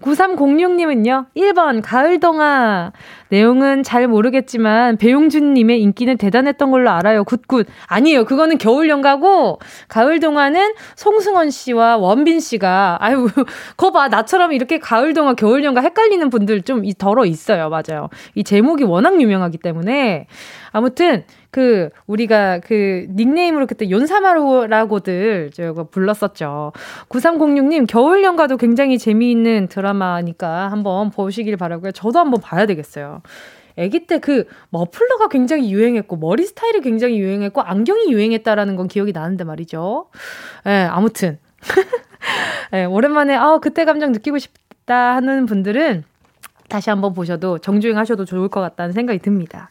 [0.00, 2.92] 9306님은요, 1번, 가을동화.
[3.28, 7.22] 내용은 잘 모르겠지만, 배용준님의 인기는 대단했던 걸로 알아요.
[7.22, 7.66] good good.
[7.86, 8.24] 아니에요.
[8.24, 9.58] 그거는 겨울연가고,
[9.88, 13.28] 가을동화는 송승헌 씨와 원빈 씨가, 아유,
[13.76, 14.08] 거 봐.
[14.08, 17.68] 나처럼 이렇게 가을동화, 겨울연가 헷갈리는 분들 좀 덜어 있어요.
[17.68, 18.08] 맞아요.
[18.34, 20.26] 이 제목이 워낙 유명하기 때문에.
[20.72, 26.72] 아무튼, 그 우리가 그 닉네임으로 그때 연사마로라고들 저가 불렀었죠.
[27.08, 31.92] 9306님 겨울 연가도 굉장히 재미있는 드라마니까 한번 보시길 바라고요.
[31.92, 33.22] 저도 한번 봐야 되겠어요.
[33.78, 39.44] 아기 때 그 머플러가 굉장히 유행했고 머리 스타일이 굉장히 유행했고 안경이 유행했다라는 건 기억이 나는데
[39.44, 40.06] 말이죠.
[40.66, 41.38] 예, 네, 아무튼
[42.74, 46.04] 예, 오랜만에 아 그때 감정 느끼고 싶다 하는 분들은
[46.68, 49.70] 다시 한번 보셔도 정주행 하셔도 좋을 것 같다는 생각이 듭니다.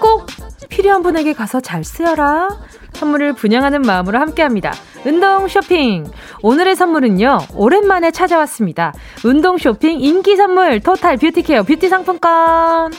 [0.00, 0.26] 꼭
[0.68, 2.48] 필요한 분에게 가서 잘 쓰여라.
[2.94, 4.72] 선물을 분양하는 마음으로 함께합니다.
[5.04, 6.04] 운동 쇼핑.
[6.42, 7.38] 오늘의 선물은요.
[7.54, 8.92] 오랜만에 찾아왔습니다.
[9.24, 12.92] 운동 쇼핑 인기 선물 토탈 뷰티 케어 뷰티 상품권.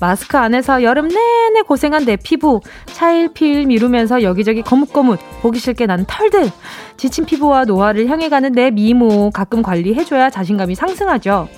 [0.00, 6.50] 마스크 안에서 여름 내내 고생한 내 피부 차일피일 미루면서 여기저기 거뭇거뭇 보기 싫게 난 털들
[6.96, 11.48] 지친 피부와 노화를 향해 가는 내 미모 가끔 관리해줘야 자신감이 상승하죠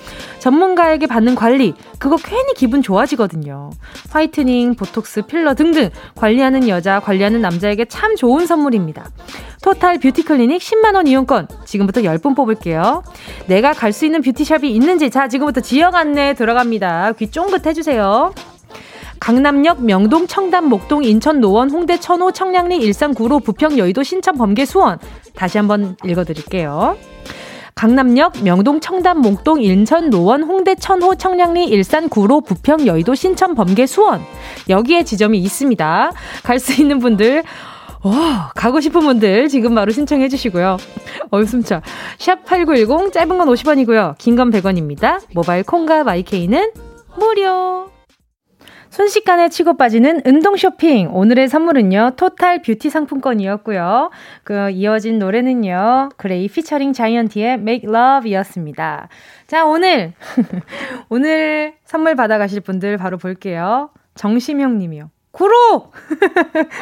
[0.47, 3.69] 전문가에게 받는 관리 그거 괜히 기분 좋아지거든요.
[4.11, 9.09] 화이트닝 보톡스 필러 등등 관리하는 여자 관리하는 남자에게 참 좋은 선물입니다.
[9.61, 13.03] 토탈 뷰티 클리닉 10만원 이용권 지금부터 10분 뽑을게요.
[13.47, 17.13] 내가 갈 수 있는 뷰티샵이 있는지 자 지금부터 지역 안내 들어갑니다.
[17.13, 18.33] 귀 쫑긋 해주세요.
[19.19, 24.65] 강남역, 명동, 청담, 목동, 인천, 노원, 홍대, 천호, 청량리, 일산, 구로, 부평, 여의도, 신천, 범계,
[24.65, 24.99] 수원.
[25.33, 26.95] 다시 한번 읽어드릴게요.
[27.77, 33.85] 강남역, 명동, 청담, 목동, 인천, 노원, 홍대, 천호, 청량리, 일산, 구로, 부평, 여의도, 신천, 범계,
[33.85, 34.21] 수원.
[34.67, 36.11] 여기에 지점이 있습니다.
[36.43, 37.43] 갈 수 있는 분들,
[38.01, 40.77] 와, 가고 싶은 분들 지금 바로 신청해 주시고요.
[41.29, 41.81] 어, 숨차.
[42.17, 44.17] 샵8910 짧은 건 50원이고요.
[44.17, 45.19] 긴 건 100원입니다.
[45.35, 46.71] 모바일 콩과 마이케이는
[47.19, 47.91] 무료.
[48.97, 51.13] 순식간에 치고 빠지는 운동 쇼핑.
[51.13, 54.09] 오늘의 선물은요, 토탈 뷰티 상품권이었고요.
[54.43, 59.07] 그 이어진 노래는요, 그레이 피처링 자이언티의 Make Love 이었습니다.
[59.45, 60.13] 자, 오늘,
[61.09, 63.91] 오늘 선물 받아가실 분들 바로 볼게요.
[64.15, 65.11] 정심형 님이요.
[65.29, 65.91] 구로!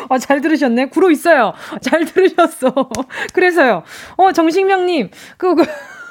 [0.07, 0.85] 아, 잘 들으셨네.
[0.85, 1.51] 구로 있어요.
[1.81, 2.89] 잘 들으셨어.
[3.33, 3.83] 그래서요.
[4.15, 5.65] 어, 정식명님, 그, 그,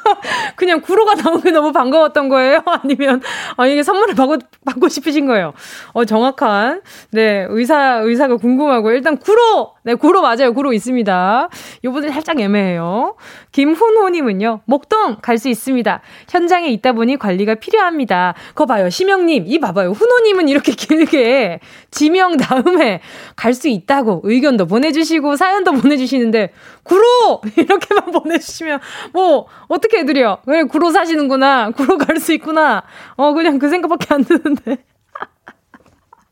[0.57, 2.62] 그냥 구로가 나온 게 너무 반가웠던 거예요?
[2.83, 3.21] 아니면,
[3.57, 5.53] 아, 이게 선물을 받고, 받고 싶으신 거예요?
[5.93, 9.73] 어, 정확한, 네, 의사, 의사가 궁금하고, 일단 구로!
[9.87, 10.55] 네, 구로 맞아요.
[10.55, 11.49] 구로 있습니다.
[11.85, 13.16] 요분들 살짝 애매해요.
[13.53, 16.01] 김훈호님은요, 목동 갈 수 있습니다.
[16.31, 18.33] 현장에 있다 보니 관리가 필요합니다.
[18.55, 18.88] 거 봐요.
[18.88, 19.90] 심영님, 이 봐봐요.
[19.90, 23.03] 훈호님은 이렇게 길게 지명 다음에
[23.37, 27.42] 갈 수 있다고 의견도 보내주시고, 사연도 보내주시는데, 구로!
[27.57, 28.81] 이렇게만 보내주시면,
[29.12, 30.38] 뭐, 어떻게 해드려?
[30.47, 31.73] 왜 구로 사시는구나.
[31.73, 32.85] 구로 갈 수 있구나.
[33.16, 34.79] 어, 그냥 그 생각밖에 안 드는데.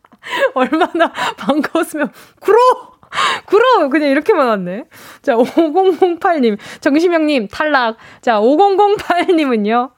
[0.54, 2.10] 얼마나 반가웠으면,
[2.40, 2.91] 구로!
[3.46, 3.90] 구로!
[3.90, 4.84] 그냥 이렇게만 왔네.
[5.22, 7.96] 자, 5008님, 정시명님, 탈락.
[8.20, 9.90] 자, 5008님은요.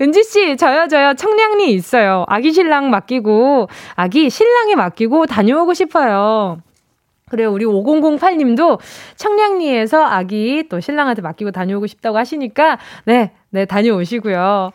[0.00, 2.24] 은지 씨, 저요, 저요, 청량리 있어요.
[2.28, 6.58] 아기 신랑 맡기고, 아기 신랑에 맡기고 다녀오고 싶어요.
[7.28, 7.52] 그래요.
[7.52, 8.78] 우리 5008님도
[9.16, 14.70] 청량리에서 아기 또 신랑한테 맡기고 다녀오고 싶다고 하시니까, 네, 네, 다녀오시고요.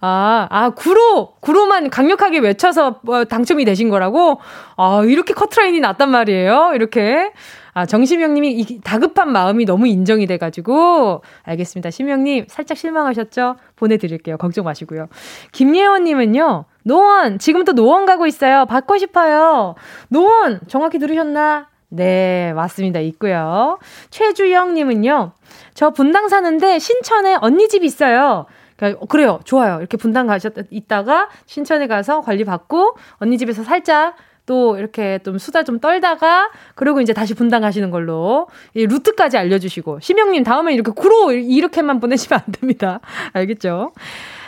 [0.00, 1.32] 아, 아, 구로!
[1.40, 4.40] 구로만 강력하게 외쳐서 어, 당첨이 되신 거라고?
[4.76, 6.72] 아, 이렇게 커트라인이 났단 말이에요.
[6.74, 7.32] 이렇게.
[7.72, 11.22] 아, 정시명님이 이 다급한 마음이 너무 인정이 돼가지고.
[11.44, 11.90] 알겠습니다.
[11.90, 13.56] 심명님, 살짝 실망하셨죠?
[13.76, 14.36] 보내드릴게요.
[14.36, 15.08] 걱정 마시고요.
[15.52, 17.38] 김예원님은요, 노원!
[17.38, 18.66] 지금부터 노원 가고 있어요.
[18.66, 19.76] 받고 싶어요.
[20.08, 20.60] 노원!
[20.68, 21.68] 정확히 들으셨나?
[21.88, 23.00] 네, 맞습니다.
[23.00, 23.78] 있고요.
[24.10, 25.32] 최주영님은요,
[25.76, 28.46] 저 분당 사는데 신천에 언니 집 있어요.
[28.76, 29.40] 그러니까 어, 그래요.
[29.44, 29.78] 좋아요.
[29.78, 35.64] 이렇게 분당 가셨, 있다가 신천에 가서 관리 받고 언니 집에서 살짝 또 이렇게 좀 수다
[35.64, 41.32] 좀 떨다가 그리고 이제 다시 분당 가시는 걸로 이 루트까지 알려주시고 심영님 다음에 이렇게 구로
[41.32, 43.00] 이렇게만 보내시면 안 됩니다.
[43.34, 43.92] 알겠죠?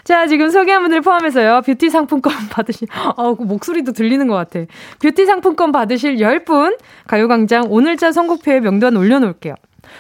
[0.04, 1.60] 자, 지금 소개한 분들 포함해서요.
[1.60, 4.60] 뷰티 상품권 받으실, 어, 그 목소리도 들리는 것 같아.
[5.02, 9.54] 뷰티 상품권 받으실 10분 가요광장 오늘자 선곡표에 명단 올려놓을게요.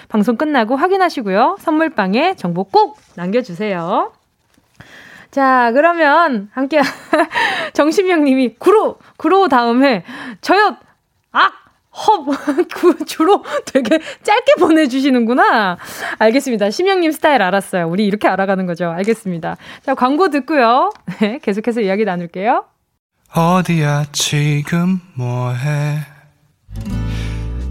[0.08, 1.56] 방송 끝나고 확인하시고요.
[1.60, 4.12] 선물방에 정보 꼭 남겨주세요.
[5.30, 6.80] 자, 그러면 함께
[7.74, 10.04] 정신명 님이 구로, 구로 다음에
[10.40, 10.76] 저요,
[11.32, 11.52] 악!
[11.98, 12.24] 헙,
[12.72, 15.78] 그 주로 되게 짧게 보내주시는구나.
[16.18, 16.70] 알겠습니다.
[16.70, 17.88] 심영님 스타일 알았어요.
[17.88, 18.90] 우리 이렇게 알아가는 거죠.
[18.90, 19.56] 알겠습니다.
[19.82, 20.92] 자, 광고 듣고요.
[21.20, 22.64] 네, 계속해서 이야기 나눌게요.
[23.34, 25.98] 어디야, 지금 뭐해?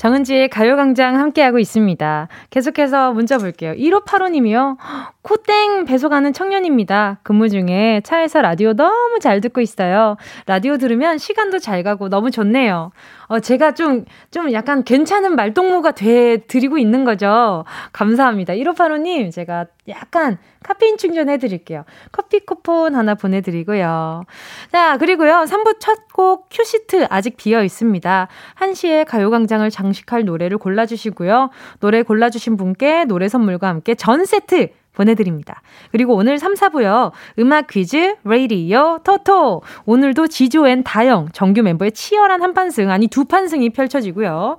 [0.00, 2.28] 정은지의 가요광장 함께하고 있습니다.
[2.48, 3.74] 계속해서 문자 볼게요.
[3.74, 4.78] 1585님이요.
[5.20, 7.18] 코땡 배송하는 청년입니다.
[7.22, 10.16] 근무 중에 차에서 라디오 너무 잘 듣고 있어요.
[10.46, 12.92] 라디오 들으면 시간도 잘 가고 너무 좋네요.
[13.30, 17.64] 어, 제가 좀, 좀 약간 괜찮은 말동무가 돼 드리고 있는 거죠.
[17.92, 18.54] 감사합니다.
[18.54, 21.84] 1585님, 제가 약간 카페인 충전해 드릴게요.
[22.10, 24.24] 커피 쿠폰 하나 보내드리고요.
[24.72, 25.44] 자, 그리고요.
[25.46, 28.28] 3부 첫 곡 큐시트 아직 비어 있습니다.
[28.58, 31.48] 1시에 가요광장을 장식할 노래를 골라주시고요.
[31.80, 35.62] 노래 골라주신 분께 노래 선물과 함께 전 세트 보내드립니다.
[35.92, 37.12] 그리고 오늘 3, 4부요.
[37.38, 39.62] 음악 퀴즈, 레이디오, 토토.
[39.86, 44.58] 오늘도 지조앤 다영, 정규 멤버의 치열한 한 판승, 아니 두 판승이 펼쳐지고요.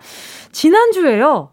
[0.52, 1.50] 지난주에요.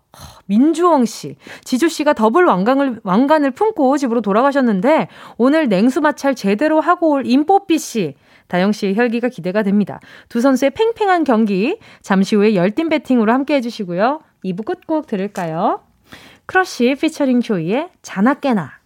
[0.47, 7.11] 민주홍 씨, 지조 씨가 더블 왕관을, 왕관을 품고 집으로 돌아가셨는데, 오늘 냉수 마찰 제대로 하고
[7.11, 8.14] 올 임뽀삐 씨.
[8.49, 10.01] 다영 씨의 혈기가 기대가 됩니다.
[10.31, 14.21] 두 선수의 팽팽한 경기, 잠시 후에 열띤 배팅으로 함께 해주시고요.
[14.45, 15.81] 2부 끝곡 들을까요?
[16.49, 18.78] 크러쉬 피처링 조이의 자나 깨나.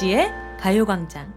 [0.00, 1.30] 정은지의 가요광장.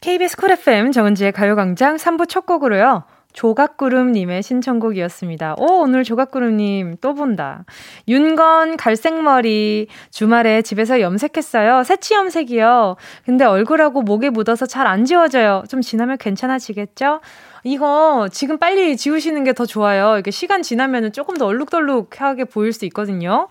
[0.00, 3.04] KBS 쿨 FM 정은지의 가요광장 3부 첫 곡으로요.
[3.34, 5.56] 조각구름님의 신청곡이었습니다.
[5.58, 7.64] 오, 오늘 조각구름님 또 본다.
[8.08, 9.88] 윤건 갈색머리.
[10.10, 11.84] 주말에 집에서 염색했어요.
[11.84, 12.96] 새치 염색이요.
[13.26, 15.64] 근데 얼굴하고 목에 묻어서 잘 안 지워져요.
[15.68, 17.20] 좀 지나면 괜찮아지겠죠?
[17.72, 20.18] 이거 지금 빨리 지우시는 게 더 좋아요.
[20.18, 23.48] 이게 시간 지나면은 조금 더 얼룩덜룩하게 보일 수 있거든요.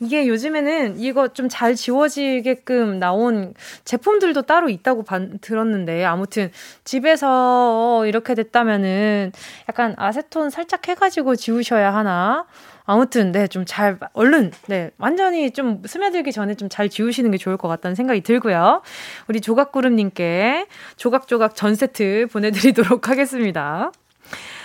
[0.00, 3.54] 이게 요즘에는 이거 좀 잘 지워지게끔 나온
[3.84, 6.50] 제품들도 따로 있다고 반, 들었는데 아무튼
[6.84, 9.32] 집에서 이렇게 됐다면은
[9.68, 12.46] 약간 아세톤 살짝 해가지고 지우셔야 하나?
[12.88, 17.56] 아무튼 네 좀 잘 얼른 네 완전히 좀 스며들기 전에 좀 잘 지우시는 게 좋을
[17.58, 18.80] 것 같다는 생각이 들고요.
[19.28, 23.92] 우리 조각구름님께 조각조각 전 세트 보내드리도록 하겠습니다.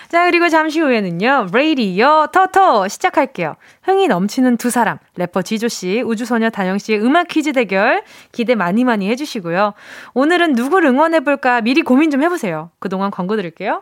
[0.09, 3.55] 자, 그리고 잠시 후에는요, 레이디어 터터 시작할게요.
[3.81, 9.73] 흥이 넘치는 두 사람, 래퍼 지조씨, 우주소녀 다영씨의 음악 퀴즈 대결 기대 많이 많이 해주시고요.
[10.13, 12.69] 오늘은 누굴 응원해볼까 미리 고민 좀 해보세요.
[12.79, 13.81] 그동안 광고 드릴게요.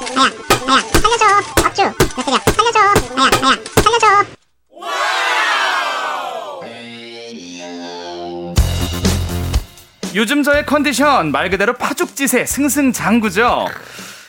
[0.00, 0.30] 아야
[0.68, 1.24] 아야 살려줘
[1.66, 2.78] 업주 몇 살이야 살려줘
[3.16, 4.06] 아야 아야 살려줘
[10.14, 13.66] 요즘 저의 컨디션 말 그대로 파죽지세 승승장구죠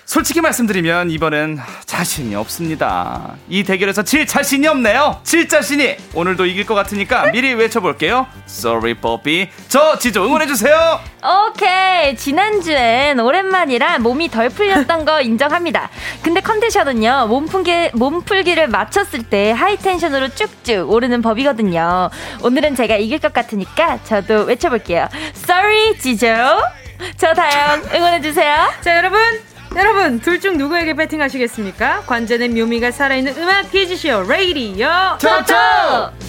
[0.10, 3.36] 솔직히 말씀드리면 이번엔 자신이 없습니다.
[3.48, 5.22] 이 대결에서 질 자신이 없네요.
[5.24, 8.26] 질 자신이 오늘도 이길 것 같으니까 미리 외쳐볼게요.
[8.48, 9.50] Sorry, Bobby.
[9.68, 11.00] 저 지조 응원해주세요.
[11.24, 12.16] 오케이.
[12.16, 15.92] 지난주엔 오랜만이라 몸이 덜 풀렸던 거 인정합니다.
[16.24, 22.10] 근데 컨디션은요, 몸풀기, 몸풀기를 마쳤을 때 하이텐션으로 쭉쭉 오르는 법이거든요.
[22.42, 25.08] 오늘은 제가 이길 것 같으니까 저도 외쳐볼게요.
[25.36, 26.26] Sorry, 지조.
[27.16, 28.72] 저 다영 응원해주세요.
[28.82, 29.49] 자, 여러분.
[29.76, 32.02] 여러분, 둘 중 누구에게 배팅하시겠습니까?
[32.08, 35.18] 관전의 묘미가 살아있는 음악 퀴즈쇼, 레이디요.
[35.22, 36.29] 토토!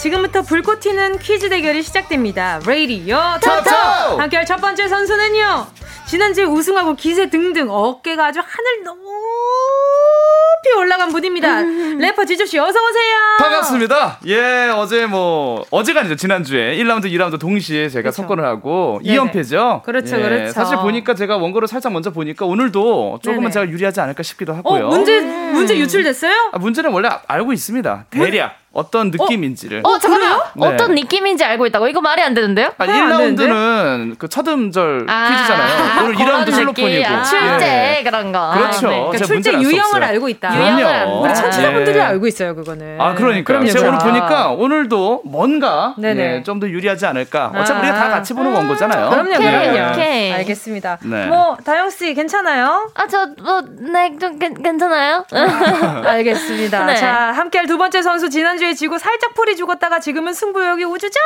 [0.00, 2.58] 지금부터 불꽃 튀는 퀴즈 대결이 시작됩니다.
[2.66, 3.38] 레이디요.
[3.42, 4.18] 토토!
[4.18, 5.66] 함께할 첫 번째 선수는요.
[6.06, 8.98] 지난주에 우승하고 기세 등등 어깨가 아주 하늘 높이
[10.78, 11.60] 올라간 분입니다.
[12.00, 13.16] 래퍼 지조씨 어서오세요.
[13.40, 14.20] 반갑습니다.
[14.26, 16.16] 예, 어제 뭐, 어제가 아니죠.
[16.16, 18.22] 지난주에 1라운드, 2라운드 동시에 제가 그렇죠.
[18.22, 19.18] 석권을 하고 네네.
[19.18, 19.82] 2연패죠.
[19.82, 20.52] 그렇죠, 예, 그렇죠.
[20.52, 23.52] 사실 보니까 제가 원고를 살짝 먼저 보니까 오늘도 조금은 네네.
[23.52, 24.88] 제가 유리하지 않을까 싶기도 어, 하고요.
[24.88, 26.50] 문제, 문제 유출됐어요?
[26.52, 28.06] 아, 문제는 원래 알고 있습니다.
[28.10, 29.82] 대략 어떤 느낌인지를.
[29.84, 30.42] 어, 잠깐만요.
[30.54, 30.66] 네.
[30.68, 31.88] 어떤 느낌인지 알고 있다고?
[31.88, 32.72] 이거 말이 안 되는데요?
[32.78, 36.04] 아, 하면 안 1라운드는 그첫 음절 아, 퀴즈잖아요.
[36.04, 37.06] 오늘 2라운드 그런 실로폰이고.
[37.08, 38.02] 아, 출제 예.
[38.04, 38.52] 그런 거.
[38.54, 38.86] 그렇죠.
[38.86, 38.96] 아, 네.
[39.00, 40.04] 그러니까 출제 유형을.
[40.04, 40.56] 알고 있다.
[40.56, 41.06] 유형을.
[41.20, 42.02] 우리 청취자분들이 예.
[42.02, 43.00] 알고 있어요, 그거는.
[43.00, 43.44] 아, 그러니까.
[43.44, 43.98] 그럼요, 제가 오늘.
[43.98, 45.96] 보니까 오늘도 뭔가.
[46.02, 47.52] 예, 좀더 유리하지 않을까.
[47.54, 47.80] 어차피 아.
[47.80, 49.10] 우리가 다 같이 보는 원고잖아요.
[49.10, 49.92] 그럼요, 오케이, 그럼요.
[49.92, 50.32] 오케이.
[50.32, 50.98] 알겠습니다.
[51.02, 51.26] 네.
[51.26, 52.88] 뭐, 다영 씨, 괜찮아요?
[52.94, 53.62] 아, 저, 뭐,
[53.92, 55.24] 네, 좀, 괜, 괜찮아요?
[56.06, 56.86] 알겠습니다.
[56.86, 56.94] 네.
[56.94, 61.18] 자, 함께할 두 번째 선수 지난 주에 지고 살짝 풀이 죽었다가 지금은 승부욕이 우주 저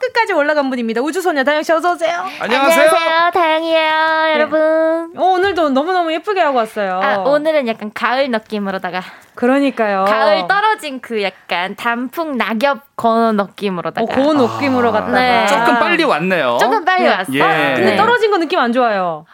[0.00, 1.00] 끝까지 올라간 분입니다.
[1.00, 2.26] 우주소녀 다영 씨 어서 오세요.
[2.38, 2.90] 안녕하세요.
[3.32, 5.12] 다영이에요, 여러분.
[5.16, 7.00] 어, 오늘도 너무너무 예쁘게 하고 왔어요.
[7.02, 9.02] 아, 오늘은 약간 가을 느낌으로다가.
[9.34, 10.04] 그러니까요.
[10.04, 14.02] 가을 떨어진 그 약간 단풍 낙엽 건 느낌으로다가.
[14.02, 15.18] 어, 고운 느낌으로 갔다가.
[15.18, 15.46] 네.
[15.46, 16.58] 조금 빨리 왔네요.
[16.60, 17.08] 조금 빨리 네.
[17.08, 17.32] 왔어.
[17.32, 17.38] 예.
[17.76, 17.96] 근데 네.
[17.96, 19.24] 떨어진 거 느낌 안 좋아요.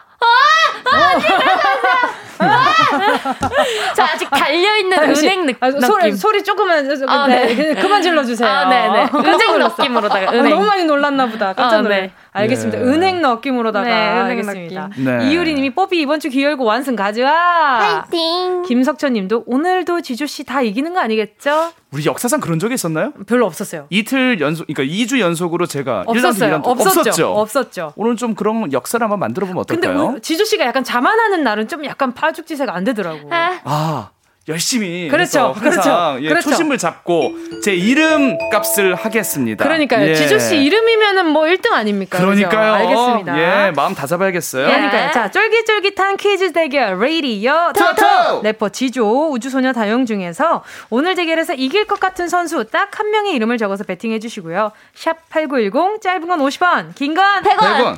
[3.95, 5.71] 저 아직 달려 있는 다영 씨, 은행 느, 아.
[5.71, 7.53] 소리, 소리 조금만 아, 네.
[7.53, 7.73] 네.
[7.81, 8.47] 그만 질러 주세요.
[8.47, 9.07] 아, 네네.
[9.09, 9.75] 깜짝 은행 놀랐어.
[9.83, 10.49] 느낌으로다가, 아, 은행.
[10.51, 11.53] 너무 많이 놀랐나 보다.
[11.53, 12.01] 깜짝 아, 놀래.
[12.01, 12.13] 네.
[12.37, 12.79] 알겠습니다.
[12.79, 12.85] 네.
[12.85, 13.85] 은행 느낌으로다가.
[13.85, 14.87] 네, 은행 알겠습니다.
[14.89, 15.05] 느낌.
[15.05, 15.29] 네.
[15.31, 18.03] 이유리님이 뽀삐 이번 주 귀 열고 완승 가져와.
[18.03, 18.63] 파이팅!
[18.63, 21.71] 김석천님도 오늘도 지주씨 다 이기는 거 아니겠죠?
[21.93, 23.13] 우리 역사상 그런 적이 있었나요?
[23.27, 23.85] 별로 없었어요.
[23.89, 26.61] 이틀 연속, 그러니까 2주 연속으로 제가 1라운드, 없었어요.
[26.61, 26.99] 2라운드 없었죠.
[26.99, 27.27] 없었죠.
[27.31, 27.93] 없었죠.
[27.95, 30.09] 오늘 좀 그런 역사를 한번 만들어 보면 근데 어떨까요?
[30.13, 33.29] 우리 지조 씨가 약간 자만하는 날은 좀 약간 파죽지세가 안 되더라고.
[33.33, 34.09] 아, 아,
[34.47, 35.53] 열심히 그렇죠.
[35.59, 36.17] 그렇죠.
[36.21, 36.49] 예, 그렇죠.
[36.51, 39.63] 초심을 잡고 제 이름 값을 하겠습니다.
[39.63, 40.07] 그러니까요.
[40.07, 40.15] 예.
[40.15, 42.17] 지조 씨 이름이면은 뭐 1등 아닙니까?
[42.17, 42.73] 그러니까요.
[42.73, 43.37] 알겠습니다.
[43.67, 44.65] 예, 마음 다 잡아야겠어요.
[44.67, 45.11] 그러니까요.
[45.11, 48.41] 자, 쫄깃쫄깃한 퀴즈 대결 레이디어 토토!
[48.43, 53.57] 래퍼 지조 우주소녀 다영 중에서 오늘 대결에서 이길 것 같은 선수 딱 한 명의 이름을
[53.59, 54.71] 적어서 배팅해 주시고요.
[54.95, 57.97] 샵 8910 짧은 건 50원, 긴 건 100원!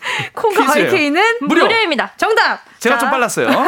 [0.34, 0.70] 콩과.
[0.70, 1.64] YK는 무료.
[1.64, 2.12] 무료 입니다.
[2.16, 2.60] 정답!
[2.80, 3.48] 제가 자, 좀 빨랐어요.
[3.48, 3.60] 예.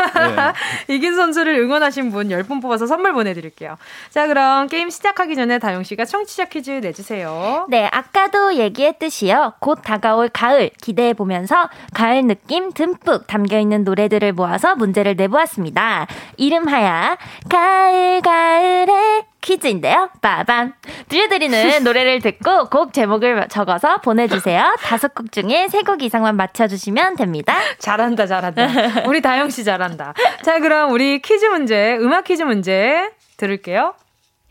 [0.95, 3.77] 이긴 선수를 응원하신 분 10분 뽑아서 선물 보내드릴게요.
[4.11, 7.67] 자, 그럼 게임 시작하기 전에 다영씨가 청취자 퀴즈 내주세요.
[7.69, 9.55] 네, 아까도 얘기했듯이요.
[9.61, 16.07] 곧 다가올 가을 기대해 보면서 가을 느낌 듬뿍 담겨 있는 노래들을 모아서 문제를 내보았습니다.
[16.39, 17.17] 이름하여
[17.51, 20.09] 가을 가을의 퀴즈인데요.
[20.23, 20.73] 빠밤.
[21.09, 24.75] 들려드리는 노래를 듣고 곡 제목을 적어서 보내주세요.
[24.81, 27.57] 다섯 곡 중에 세 곡 이상만 맞춰주시면 됩니다.
[27.79, 29.03] 잘한다, 잘한다.
[29.07, 30.15] 우리 다영씨 잘한다.
[30.43, 33.95] 자, 그럼 우리 퀴즈 문제, 음악 퀴즈 문제 들을게요.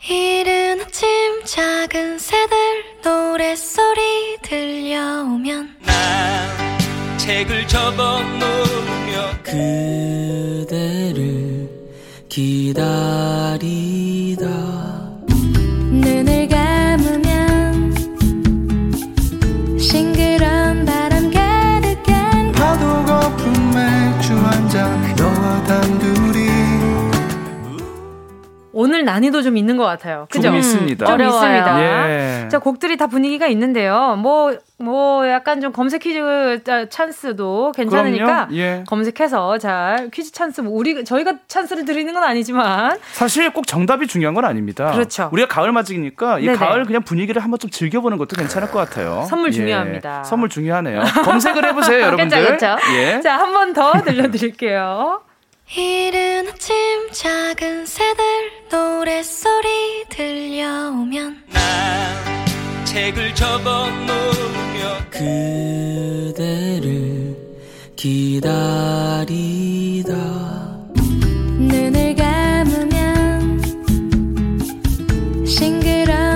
[0.10, 1.08] 이른 아침
[1.46, 2.58] 작은 새들
[3.04, 5.78] 노랫소리 들려오면
[7.18, 11.31] 책을 접어 놓으며 그대를
[12.32, 13.60] 기다리다.
[15.92, 17.94] 눈을 감으면
[19.78, 26.51] 싱그러운 바람 가득한 파도 거품 맥주 한잔 너와 단둘이
[28.74, 30.28] 오늘 난이도 좀 있는 것 같아요.
[30.32, 30.44] 그죠?
[30.44, 31.06] 조금 있습니다.
[31.06, 31.36] 좀 어려워요.
[31.38, 31.82] 있습니다.
[31.82, 32.48] 예.
[32.50, 34.16] 자, 곡들이 다 분위기가 있는데요.
[34.18, 38.48] 뭐, 뭐, 약간 좀 검색 퀴즈 짜- 찬스도 괜찮으니까.
[38.54, 38.84] 예.
[38.88, 44.34] 검색해서 잘 퀴즈 찬스, 뭐 우리, 저희가 찬스를 드리는 건 아니지만 사실 꼭 정답이 중요한
[44.34, 44.92] 건 아닙니다.
[44.92, 45.30] 그렇죠.
[45.32, 46.58] 우리가 가을 맞이니까 이 네네.
[46.58, 49.26] 가을 그냥 분위기를 한번 좀 즐겨보는 것도 괜찮을 것 같아요.
[49.30, 49.52] 선물 예.
[49.54, 50.24] 중요합니다.
[50.24, 51.02] 선물 중요하네요.
[51.26, 52.46] 검색을 해보세요, 여러분들.
[52.54, 52.78] 그쵸.
[52.98, 53.20] 예.
[53.22, 55.22] 자, 한 번 더 들려드릴게요.
[55.76, 56.76] 이른 아침
[57.14, 58.24] 작은 새들
[58.70, 61.44] 노랫소리 들려오면
[62.86, 66.82] 책을 접어놓으며 그대를
[67.96, 69.32] 기다리다.
[71.58, 73.62] 눈을 감으면
[75.46, 76.31] 싱그러운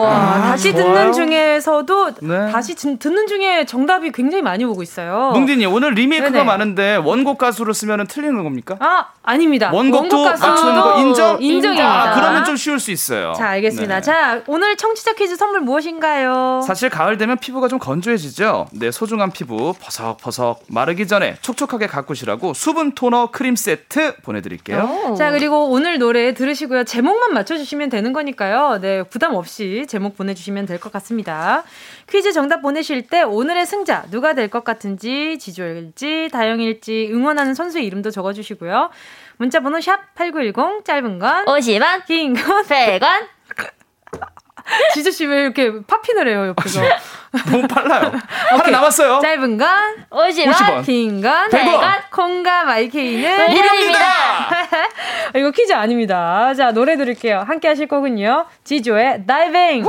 [0.00, 0.84] 다시 좋아요.
[0.84, 2.50] 듣는 중에서도 네.
[2.50, 5.30] 다시 진- 듣는 중에 정답이 굉장히 많이 오고 있어요.
[5.34, 6.44] 뭉디님 오늘 리메이크가 네네.
[6.44, 8.76] 많은데 원곡 가수로 쓰면 틀리는 겁니까?
[8.80, 9.70] 아, 아닙니다.
[9.72, 11.36] 원곡도 원곡 맞추는 거 인정?
[11.42, 12.10] 인정입니다.
[12.10, 13.32] 아, 그러면 좀 쉬울 수 있어요.
[13.36, 13.96] 자, 알겠습니다.
[13.96, 14.00] 네.
[14.00, 16.62] 자, 오늘 청취자 퀴즈 선물 무엇인가요?
[16.66, 18.68] 사실 가을 되면 피부가 좀 건조해지죠.
[18.72, 25.14] 내 소중한 피부 버석버석 마르기 전에 촉촉하게 가꾸시라고 수분 토너 크림 세트 보내드릴게요.
[25.18, 26.84] 자, 그리고 오늘 노래 들으시고요.
[26.84, 28.78] 제목만 맞춰주시면 되는 거니까요.
[28.80, 31.62] 네, 부담 없이 제목 보내주시면 될 것 같습니다.
[32.08, 38.10] 퀴즈 정답 보내실 때 오늘의 승자 누가 될 것 같은지, 지조일지, 다영일지 응원하는 선수의 이름도
[38.10, 38.90] 적어주시고요.
[39.36, 43.26] 문자 번호 샵 8910, 짧은 건 50원, 긴 건, 100원.
[44.94, 46.80] 지조 씨 왜 이렇게 파핀을 해요, 옆에서.
[47.50, 48.12] 너무 빨라요.
[48.50, 49.20] 하나 남았어요.
[49.20, 49.68] 짧은 건
[50.10, 50.84] 50원, 50원.
[50.84, 52.10] 긴 건, 100원.
[52.10, 53.98] 콩과 마이케이는 무료입니다.
[55.36, 56.52] 이거 퀴즈 아닙니다.
[56.54, 57.40] 자, 노래 들을게요.
[57.40, 58.46] 함께 하실 거군요.
[58.64, 59.84] 지조의 다이빙.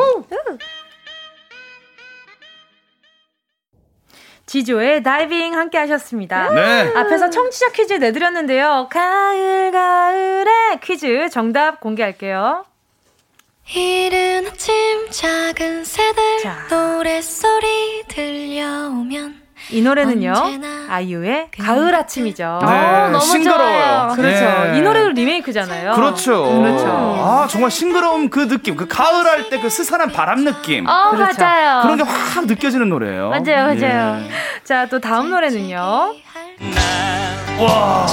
[4.46, 6.50] 지조의 다이빙 함께 하셨습니다.
[6.54, 6.94] 네.
[6.96, 8.88] 앞에서 청취자 퀴즈 내드렸는데요.
[8.90, 12.66] 가을, 가을의 퀴즈 정답 공개할게요.
[13.72, 16.68] 이른 아침 작은 새들 자.
[16.70, 20.34] 노랫소리 들려오면 이 노래는요.
[20.90, 22.60] 아이유의 가을 아침이죠.
[22.62, 23.64] 네, 어, 너무 싱그러워요.
[23.64, 24.14] 좋아요.
[24.16, 24.40] 그렇죠.
[24.72, 24.78] 네.
[24.78, 25.94] 이 노래도 리메이크잖아요.
[25.94, 26.60] 그렇죠.
[26.62, 26.86] 그렇죠.
[26.88, 30.86] 아, 정말 싱그러운 그 느낌, 그 가을 할 때 그 스산한 바람 느낌.
[30.88, 31.42] 어, 그렇죠.
[31.42, 31.82] 맞아요.
[31.84, 33.30] 그런 게 확 느껴지는 노래예요.
[33.30, 34.20] 맞아요, 맞아요.
[34.26, 34.30] 예.
[34.64, 36.14] 자, 또 다음 노래는요.
[37.60, 38.06] 와.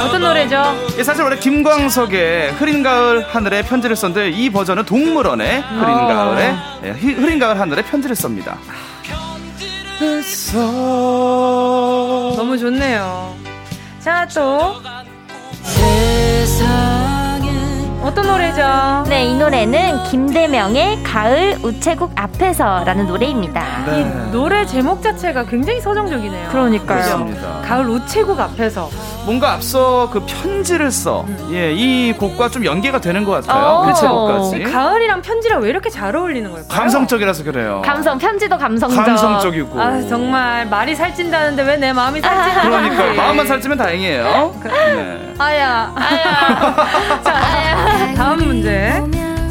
[0.00, 0.62] 어떤 노래죠?
[0.98, 6.06] 예, 사실 원래 김광석의 흐린 가을 하늘에 편지를 썼는데 이 버전은 동물원의 흐린 어.
[6.06, 8.56] 가을에 예, 히- 흐린 가을 하늘에 편지를 씁니다.
[12.36, 13.34] 너무 좋네요.
[13.98, 14.76] 자, 또
[18.00, 19.04] 어떤 노래죠?
[19.08, 23.84] 네, 이 노래는 김대명의 가을 우체국 앞에서라는 노래입니다.
[23.86, 24.00] 네.
[24.00, 26.48] 이 노래 제목 자체가 굉장히 서정적이네요.
[26.48, 27.02] 그러니까요.
[27.02, 27.60] 그렇습니다.
[27.62, 28.88] 가을 우체국 앞에서
[29.28, 31.26] 뭔가 앞서 그 편지를 써.
[31.50, 33.62] 예, 이 곡과 좀 연계가 되는 것 같아요.
[33.62, 33.84] 어.
[33.84, 34.62] 그이 제목까지.
[34.72, 36.66] 가을이랑 편지랑 왜 이렇게 잘 어울리는 걸까요?
[36.66, 37.82] 감성적이라서 그래요.
[37.84, 39.04] 감성, 편지도 감성적.
[39.04, 39.78] 감성적이고.
[39.78, 44.54] 아 정말 말이 살찐다는데 왜 내 마음이 살찐지 그러니까 마음만 살찌면 다행이에요.
[44.64, 45.34] 네.
[45.38, 45.92] 아야
[47.22, 49.00] 자 다음 문제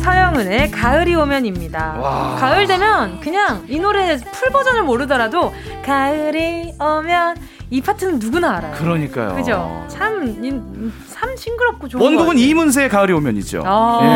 [0.03, 2.35] 서영은의 가을이 오면입니다 와.
[2.39, 5.53] 가을 되면 그냥 이 노래 풀 버전을 모르더라도
[5.85, 7.35] 가을이 오면
[7.69, 9.35] 이 파트는 누구나 알아요 그러니까요.
[9.35, 12.37] 그죠 참, 이- 참 싱그럽고 좋은 원곡은.
[12.37, 13.61] 이문세의 가을이 오면이죠.
[13.65, 13.99] 아.
[14.03, 14.07] 예,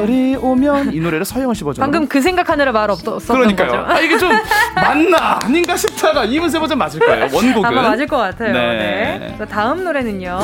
[0.00, 1.82] 가을이 오면 이 노래를 서영은 씨 버전.
[1.84, 3.70] 방금 그 생각하느라 말 없었던 그러니까요.
[3.70, 4.30] 거죠 아, 이게 좀
[4.74, 7.28] 맞나 아닌가 싶다가 이문세 버전 맞을 거예요.
[7.32, 7.64] 원곡은.
[7.64, 9.18] 아마 맞을 것 같아요 네.
[9.20, 9.34] 네.
[9.38, 10.38] 자, 다음 노래는요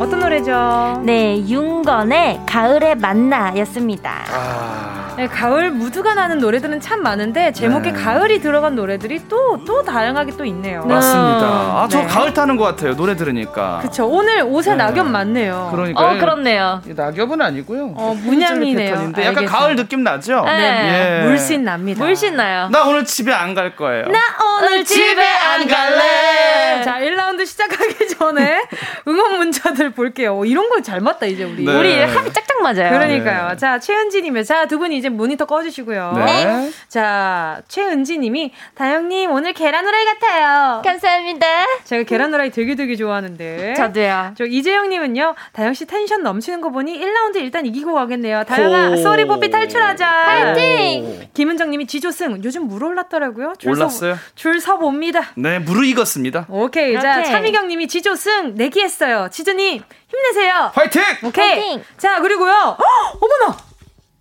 [0.00, 1.00] 어떤 노래죠?
[1.04, 4.24] 네, 윤건의 가을의 만나였습니다.
[4.32, 8.02] 아, 네, 가을 무드가 나는 노래들은 참 많은데 제목에 네.
[8.02, 10.84] 가을이 들어간 노래들이 또또 다양하게 또 있네요.
[10.86, 11.46] 맞습니다.
[11.46, 12.06] 아, 저 네.
[12.06, 12.96] 가을 타는 것 같아요.
[12.96, 13.80] 노래 들으니까.
[13.82, 14.06] 그쵸.
[14.08, 14.76] 오늘 옷에 네.
[14.78, 15.68] 낙엽 많네요.
[15.70, 16.80] 그러니까 어, 그렇네요.
[16.86, 17.92] 낙엽은 아니고요.
[17.94, 18.90] 어, 문양이네요.
[18.90, 19.44] 패턴인데 약간.
[19.44, 20.42] 가을 느낌 나죠?
[20.46, 21.20] 네.
[21.22, 21.26] 예.
[21.28, 22.02] 물씬 납니다.
[22.04, 22.68] 물씬 나요.
[22.70, 24.06] 나 오늘 집에 안 갈 거예요.
[24.06, 24.18] 나
[24.62, 26.82] 오늘 집에 안 갈래.
[26.82, 28.62] 자, 1라운드 시작하기 전에
[29.06, 30.38] 응원 문자들 볼게요.
[30.38, 31.66] 오, 이런 거잘 맞다, 이제 우리.
[31.66, 31.78] 네.
[31.78, 32.90] 우리 합이 짝짝 맞아요.
[32.92, 33.48] 그러니까요.
[33.50, 33.56] 네.
[33.58, 36.12] 자, 최은지 님의 자, 두 분이 이제 모니터 꺼주시고요.
[36.24, 36.70] 네.
[36.86, 40.80] 자, 최은지님이 다영님 오늘 계란 후라이 같아요.
[40.84, 41.46] 감사합니다.
[41.82, 43.74] 제가 계란 후라이 되게 되게 좋아하는데.
[43.74, 44.34] 저도요.
[44.38, 48.44] 저 이재영님은요, 다영 씨 텐션 넘치는 거 보니 1라운드 일단 이기고 가겠네요.
[48.44, 48.96] 다영아, 호.
[48.96, 50.06] sorry 뽀삐 탈출하자.
[50.24, 51.28] 파이팅!
[51.34, 53.54] 김은정님이 지조승 요즘 물 올랐더라고요.
[53.58, 54.14] 줄 올랐어요?
[54.14, 55.32] 서, 줄서 봅니다.
[55.34, 56.46] 네, 무르익었습니다.
[56.48, 57.24] 오케이, 자 오케이.
[57.24, 59.28] 차미경님이 지조승 내기했어요.
[59.32, 60.70] 지조님 힘내세요.
[60.74, 61.02] 화이팅!
[61.24, 61.48] 오케이.
[61.48, 61.82] 파이팅!
[61.96, 63.56] 자 그리고요, 헉, 어머나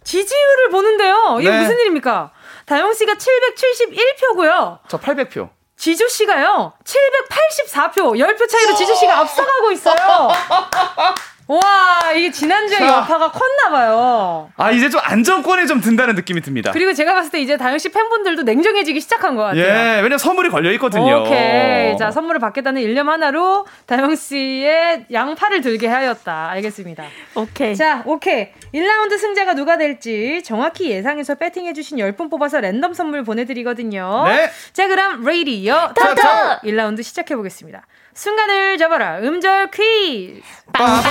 [0.04, 1.38] 지지율을 보는데요.
[1.39, 1.60] 이게 네.
[1.62, 2.32] 무슨 일입니까?
[2.66, 4.80] 다영 씨가 771표고요.
[4.88, 5.49] 저 800표.
[5.78, 10.30] 지조 씨가요 784표 10표 차이로 지조 씨가 앞서가고 있어요.
[11.52, 12.86] 와 이게 지난주에 자.
[12.88, 14.49] 여파가 컸나 봐요.
[14.56, 16.72] 아, 이제 좀 안정권에 좀 든다는 느낌이 듭니다.
[16.72, 19.62] 그리고 제가 봤을 때 이제 다영 씨 팬분들도 냉정해지기 시작한 것 같아요.
[19.62, 21.24] 예, 왜냐면 선물이 걸려 있거든요.
[21.24, 21.97] 오케이.
[21.97, 26.49] 자, 선물을 받겠다는 일념 하나로 다영 씨의 양팔을 들게 하였다.
[26.52, 27.04] 알겠습니다.
[27.36, 27.76] 오케이.
[27.76, 28.47] 자, 오케이.
[28.74, 34.24] 1라운드 승자가 누가 될지 정확히 예상해서 배팅해주신 10분 뽑아서 랜덤 선물 보내드리거든요.
[34.28, 34.49] 네.
[34.72, 36.16] 자, 그럼 레이디어 토토!
[36.16, 36.28] 토토!
[36.64, 37.86] 1라운드 시작해보겠습니다.
[38.14, 39.20] 순간을 잡아라.
[39.20, 40.41] 음절 퀴즈!
[40.74, 41.01] 빵.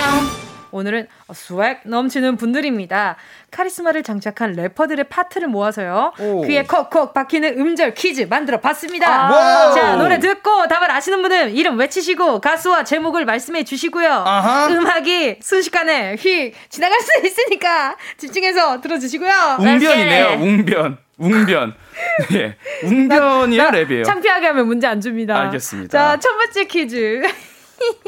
[0.73, 3.17] 오늘은 swag 넘치는 분들입니다.
[3.51, 6.13] 카리스마를 장착한 래퍼들의 파트를 모아서요.
[6.21, 6.43] 오.
[6.47, 9.29] 귀에 콕콕 박히는 음절 퀴즈 만들어 봤습니다.
[9.33, 9.75] wow.
[9.75, 14.13] 자, 노래 듣고 답을 아시는 분은 이름 외치시고 가수와 제목을 말씀해 주시고요.
[14.13, 14.69] 아하.
[14.69, 19.57] 음악이 순식간에 휙 지나갈 수 있으니까 집중해서 들어주시고요.
[19.59, 20.39] 웅변이네요.
[20.41, 20.99] 웅변.
[21.19, 21.75] 웅변.
[22.33, 22.57] 예.
[22.85, 24.05] 웅변이야 랩이에요.
[24.05, 25.39] 창피하게 하면 문제 안 줍니다.
[25.43, 25.91] 알겠습니다.
[25.99, 27.23] 자, 첫 번째 퀴즈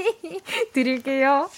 [0.73, 1.49] 드릴게요.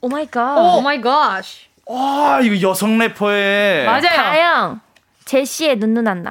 [0.00, 0.56] oh my god.
[0.76, 1.42] oh my god.
[1.86, 4.00] 와, 이거 여성 래퍼의 맞아요.
[4.02, 4.80] 다영.
[5.24, 6.30] 제시의 눈누난나.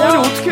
[0.00, 0.50] 아니 어떻게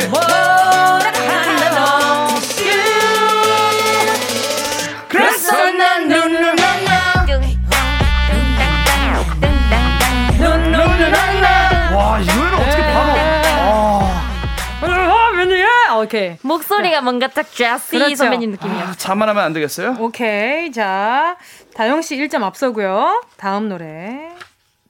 [16.06, 16.36] 오케이.
[16.42, 18.16] 목소리가 뭔가 딱 제시 그렇죠.
[18.16, 18.88] 선배님 느낌이야.
[18.88, 19.96] 아, 자만하면 안 되겠어요?
[19.98, 20.72] 오케이.
[20.72, 21.36] 자,
[21.74, 23.22] 다영 씨 1점 앞서고요.
[23.36, 24.30] 다음 노래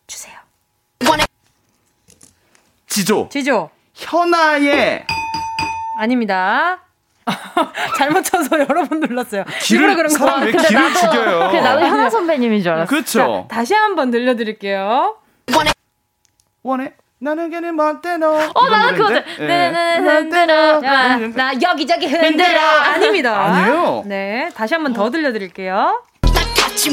[0.07, 0.35] 주세요.
[2.87, 3.29] 지조.
[3.31, 3.71] 지조.
[3.95, 5.05] 현아의
[5.99, 6.81] 아닙니다.
[7.99, 9.45] 잘못 쳐서 여러 번 눌렀어요.
[9.71, 10.69] 일부러 그런 거 사람 왜 같아요.
[10.69, 11.39] 길을 죽여요?
[11.51, 12.89] 근데 나도 현아 선배님인 줄 알았어.
[12.89, 13.47] 그렇죠.
[13.51, 15.17] 다시 한번 들려드릴게요.
[16.63, 16.93] 원해
[17.27, 18.39] 나는 걔는 멋대 너.
[18.55, 19.47] 어, 나도 그거 들- 예.
[19.47, 20.81] 네네네, 흔들어.
[20.81, 22.61] 자, 나 여기저기 흔들어.
[22.61, 23.45] 아닙니다.
[23.45, 24.05] 아니에요.
[24.07, 26.03] 네, 다시 한 번 더 들려드릴게요.
[26.23, 26.91] 저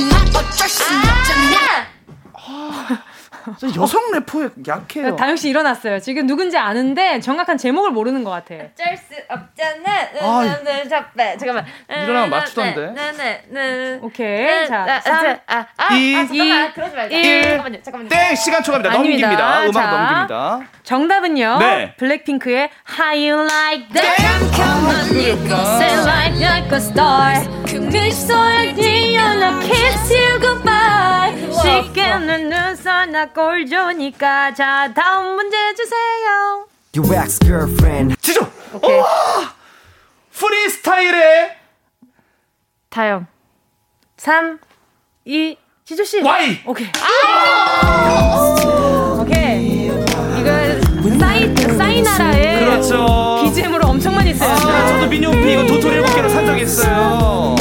[3.78, 5.16] 여성 래퍼에 약해요.
[5.16, 6.00] 다영 씨 일어났어요.
[6.00, 8.56] 지금 누군지 아는데 정확한 제목을 모르는 것 같아.
[8.56, 10.64] 어쩔 수 없잖아.
[10.64, 11.66] 네, 잠깐, 잠깐만.
[11.89, 12.91] 일어나면 맞추던데.
[12.91, 14.00] 네, 네, 네.
[14.02, 14.68] 오케이.
[14.68, 16.70] 자, 삼, 아, 아, 이, 아, 잠깐만.
[16.70, 17.16] 이, 그러지 말자.
[17.16, 17.41] 일.
[17.44, 18.10] 잠깐만요, 잠깐만요.
[18.10, 18.94] 땡 시간 초과입니다.
[18.94, 19.28] 아닙니다.
[19.28, 19.64] 넘깁니다.
[19.64, 19.91] 음악 자.
[19.91, 20.62] 넘깁니다.
[20.84, 21.58] 정답은요.
[21.60, 21.96] 네.
[21.98, 24.24] 블랙핑크의 How You Like That.
[24.54, 27.44] Come on, you go say like like a star.
[27.66, 31.34] 그 미소에 띄어나 kiss you goodbye.
[31.62, 34.53] 쉽게는 눈썹 나꼴 좋으니까.
[34.53, 36.67] 자, 다음 문제 주세요.
[36.95, 38.15] Your ex girlfriend.
[38.21, 38.41] 지조.
[38.73, 39.01] 오케이.
[40.31, 41.57] 프리스타일의
[42.89, 43.25] 다영.
[44.17, 44.59] 3,
[45.25, 46.21] 2, 지조 씨.
[46.21, 46.61] Y.
[46.65, 46.88] 오케이.
[49.19, 49.86] 오케이.
[49.88, 53.41] 이거 사이, 사이나라의 그렇죠.
[53.43, 54.69] BGM으로 엄청 많이 쓰였죠.
[54.69, 57.55] 아, 저도 미니홈피 이거 도토리 일곱 개로 산 적이 있어요.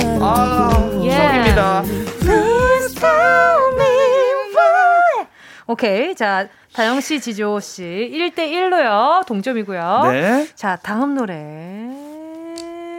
[5.66, 6.14] 오케이.
[6.14, 9.24] 자, 다영 씨, 지조 씨 1대 1로요.
[9.26, 10.02] 동점이고요.
[10.10, 10.48] 네.
[10.54, 11.34] 자, 다음 노래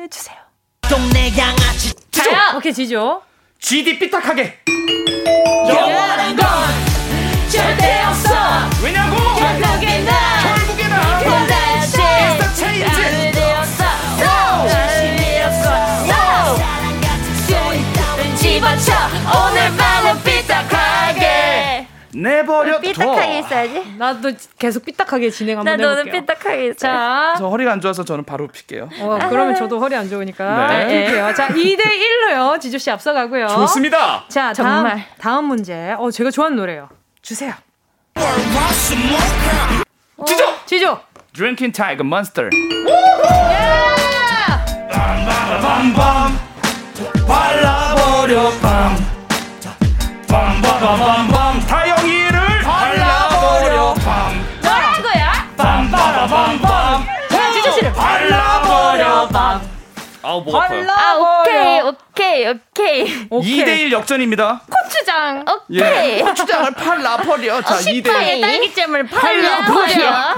[0.10, 0.38] 주세요.
[0.82, 1.94] 동네 양아치.
[2.12, 2.58] 다영.
[2.58, 3.22] 오케이, 지조.
[3.60, 4.60] GD 삐딱하게.
[5.68, 6.48] 영원한 건
[7.50, 8.30] 절대 없어.
[8.84, 9.16] 왜냐고?
[9.40, 10.33] 결국에 난
[22.24, 23.40] 내버려 삐딱하게 둬.
[23.40, 23.96] 있어야지.
[23.98, 26.22] 나도 계속 삐딱하게 진행 나 한번 해볼게요.
[26.22, 26.78] 삐딱하게 있어.
[26.78, 28.90] 자, 저 허리가 안 좋아서 저는 바로 필게요.
[29.02, 31.08] 어, 그러면 저도 허리 안 좋으니까 네.
[31.12, 31.36] 뛸게요.
[31.36, 32.60] 자, 2대 1로요.
[32.62, 33.48] 지조 씨 앞서가고요.
[33.48, 34.24] 좋습니다.
[34.30, 35.06] 자, 다음 정말.
[35.20, 35.96] 다음 문제.
[35.98, 36.90] 어, 제가 좋아하는 노래요.
[37.22, 37.54] 주세요.
[40.26, 40.44] 지조.
[40.66, 41.00] 지조.
[41.34, 42.50] Drinking Tiger Monster.
[45.62, 46.40] 밤밤
[47.28, 48.96] 발라버려 밤
[50.28, 51.53] 밤밤밤밤 다
[60.34, 60.88] 아우 목 아파요.
[60.90, 63.30] 아, 오케이, 오케이, 오케이.
[63.30, 64.62] 2대1 역전입니다.
[64.68, 65.46] 고추장.
[65.48, 66.22] 오케이.
[66.24, 67.62] 고추장을 팔라 버려.
[67.62, 68.42] 자, 2대1.
[68.42, 70.36] 딸기잼을 발라버려.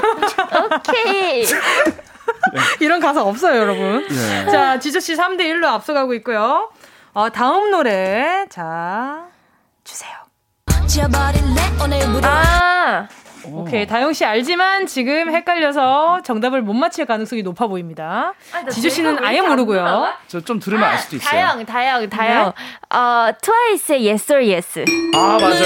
[0.76, 1.46] 오케이.
[2.82, 4.06] 이런 가사 없어요, 여러분.
[4.12, 4.52] 예.
[4.52, 6.70] 자, 지조 씨 3대 1로 앞서가고 있고요.
[7.14, 8.46] 어, 다음 노래.
[8.50, 9.28] 자,
[9.86, 10.12] 주세요.
[12.28, 13.08] 아,
[13.52, 13.86] 오케이.
[13.88, 18.34] 다영 씨 알지만 지금 헷갈려서 정답을 못 맞힐 가능성이 높아 보입니다.
[18.72, 20.14] 지조 씨는 아예 모르고요.
[20.28, 21.32] 저 좀 들으면 알 수도 있어요.
[21.32, 22.54] 다영, 다영, 다영.
[22.90, 24.86] 어, 트와이스의 Yes or Yes.
[25.16, 25.66] 아, 맞아요.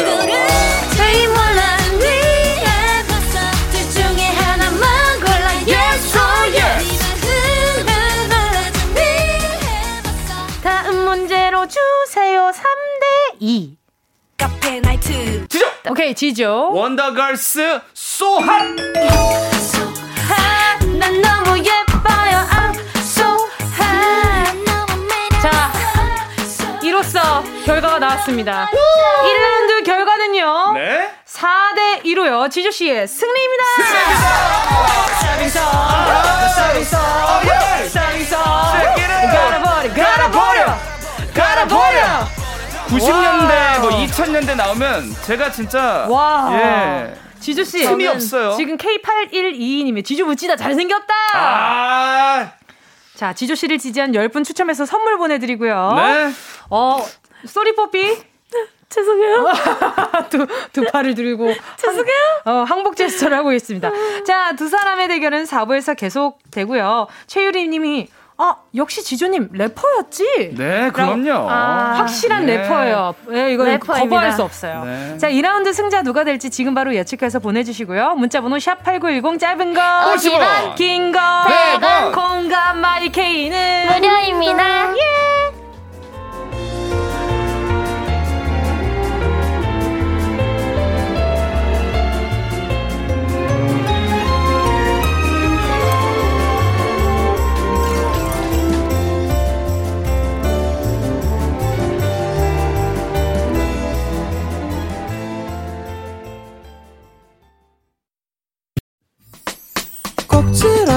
[15.89, 16.71] 오케이, 지조.
[16.73, 18.45] 원더걸스 소핫!
[20.99, 22.45] 난 너무 예뻐요.
[22.51, 23.25] I'm so
[23.73, 24.65] hot.
[25.41, 25.71] 자,
[26.83, 28.69] 이로써 결과가 나왔습니다.
[28.69, 30.73] 1라운드 결과는요.
[30.73, 31.11] 네.
[31.25, 32.51] 4대 2로요.
[32.51, 33.63] 지조 씨의 승리입니다.
[35.21, 35.59] 서빙서.
[36.49, 37.59] 서빙
[42.89, 42.99] 서.
[42.99, 43.11] 서빙서.
[43.11, 43.47] 갈아버려.
[43.47, 43.49] 갈아버려.
[43.49, 43.77] 갈아버려.
[43.77, 46.49] 90년대 뭐 2000년대 나오면 제가 진짜 와.
[46.53, 47.13] 예.
[47.39, 47.83] 지조 씨.
[47.85, 48.55] 틈이 없어요.
[48.55, 51.13] 지금 K8122님이 지조 멋지다 잘생겼다.
[51.33, 52.51] 아.
[53.15, 55.93] 자, 지조 씨를 지지한 10분 추첨해서 선물 보내 드리고요.
[55.95, 56.31] 네.
[56.69, 57.05] 어,
[57.45, 58.17] sorry 뽀삐.
[58.89, 59.45] 죄송해요.
[60.31, 61.53] 두, 두 팔을 들고.
[61.77, 62.41] 죄송해요.
[62.45, 63.91] 어, 항복 제스처를 하고 있습니다.
[64.25, 67.07] 자, 두 사람의 대결은 4부에서 계속 되고요.
[67.27, 68.07] 최유리 님이
[68.41, 70.55] 아, 역시 지조님 래퍼였지?
[70.57, 71.49] 네, 그럼요.
[71.49, 72.55] 아, 확실한 네.
[72.55, 73.13] 래퍼예요.
[73.27, 73.99] 네, 이건 래퍼입니다.
[73.99, 74.85] 거부할 수 없어요.
[74.85, 75.17] 네.
[75.17, 78.15] 자, 2라운드 승자 누가 될지 지금 바로 예측해서 보내주시고요.
[78.15, 80.75] 문자번호 샵8910 짧은 거 50원.
[80.75, 82.13] 긴 거, 100원.
[82.15, 84.87] 공감 마이케이는 무료입니다.
[84.93, 85.58] 꼭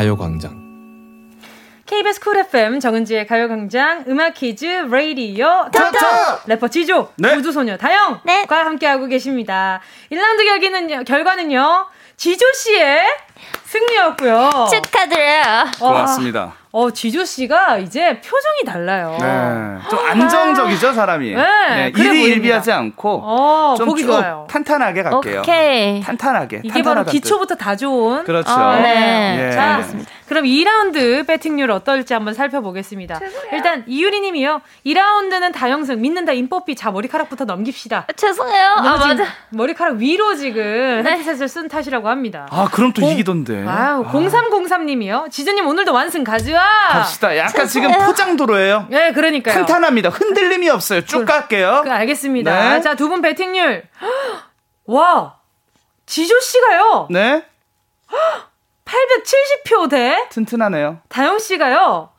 [0.00, 0.70] 가요광장
[1.84, 5.92] KBS 쿨 FM 정은지의 가요광장 음악 퀴즈 레이디오 탑!
[5.92, 7.34] 탑 래퍼 지조 네.
[7.34, 8.46] 우주소녀 다영과 네.
[8.48, 9.82] 함께하고 계십니다.
[10.10, 11.86] 1라운드 결기는 결과는요
[12.16, 13.02] 지조 씨의
[13.64, 14.50] 승리였고요.
[14.72, 15.42] 축하드려요.
[15.80, 16.52] 와, 고맙습니다.
[16.72, 19.16] 어 지조 씨가 이제 표정이 달라요.
[19.20, 19.88] 네.
[19.90, 21.30] 좀 안정적이죠, 사람이.
[21.34, 22.12] 네, 그래 보입니다.
[22.12, 24.46] 일희일비하지 않고 어 좀 보기 쭉 좋아요.
[24.48, 25.40] 탄탄하게 갈게요.
[25.40, 26.00] 오케이.
[26.00, 26.60] 탄탄하게.
[26.62, 28.22] 이게 바로 기초부터 다 좋은.
[28.22, 28.52] 그렇죠.
[28.52, 29.48] 어, 네.
[29.48, 29.52] 예.
[29.52, 29.84] 자,
[30.28, 33.18] 그럼 2라운드 배팅률 어떨지 한번 살펴보겠습니다.
[33.52, 34.60] 일단 이유리 님이요.
[34.86, 36.76] 2라운드는 다영승, 믿는다 인뽀삐.
[36.76, 38.06] 자, 머리카락부터 넘깁시다.
[38.14, 38.74] 죄송해요.
[38.76, 39.24] 아, 맞아.
[39.48, 41.10] 머리카락 위로 지금 네.
[41.12, 42.46] 헤드셋을 쓴 탓이라고 합니다.
[42.52, 43.64] 아, 그럼 또 공- 이기 던데.
[43.66, 45.30] 아유, 0303님이요.
[45.30, 46.62] 지주님 오늘도 완승 가져와.
[46.90, 47.36] 갑시다.
[47.36, 48.86] 약간 지금 포장도로예요.
[48.90, 49.54] 네, 그러니까요.
[49.54, 50.08] 탄탄합니다.
[50.10, 51.04] 흔들림이 없어요.
[51.04, 51.82] 쭉 갈게요.
[51.84, 52.70] 그, 알겠습니다.
[52.76, 52.80] 네.
[52.80, 53.84] 자, 두 분 배팅률.
[54.86, 55.36] 와,
[56.06, 57.08] 지조 씨가요.
[57.10, 57.44] 네.
[58.84, 60.98] 870표 대 튼튼하네요.
[61.08, 62.10] 다영 씨가요.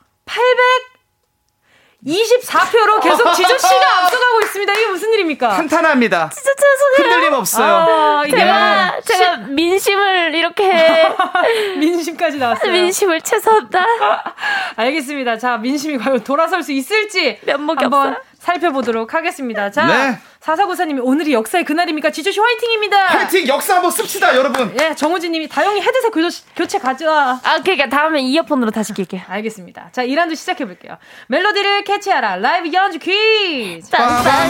[2.05, 4.73] 824표로 계속 지조 씨가 앞서가고 있습니다.
[4.73, 5.49] 이게 무슨 일입니까?
[5.49, 6.29] 탄탄합니다.
[6.33, 7.13] 진짜 죄송해요.
[7.13, 7.73] 흔들림 없어요.
[7.73, 11.07] 아, 이게 제가, 제가 민심을 이렇게,
[11.77, 12.71] 민심까지 나왔어요.
[12.71, 13.85] 민심을 죄송합니다.
[14.77, 15.37] 알겠습니다.
[15.37, 18.30] 자, 민심이 과연 돌아설 수 있을지 면목이 한번 없어요.
[18.41, 19.69] 살펴보도록 하겠습니다.
[19.69, 20.17] 자, 네.
[20.39, 22.09] 사사구사님이 오늘이 역사의 그날입니까?
[22.09, 23.07] 지조씨 화이팅입니다.
[23.07, 24.75] 파이팅 역사 한번 씁시다, 여러분.
[24.81, 27.39] 예, 정우진님이 다영이 헤드셋 교체, 교체 가져와.
[27.43, 29.21] 아, 그러니까 다음에 이어폰으로 다시 낄게요.
[29.27, 29.89] 알겠습니다.
[29.91, 30.97] 자, 2라운드 시작해볼게요.
[31.27, 32.37] 멜로디를 캐치하라.
[32.37, 33.89] 라이브 연주 퀴즈.
[33.91, 34.49] 딴딴.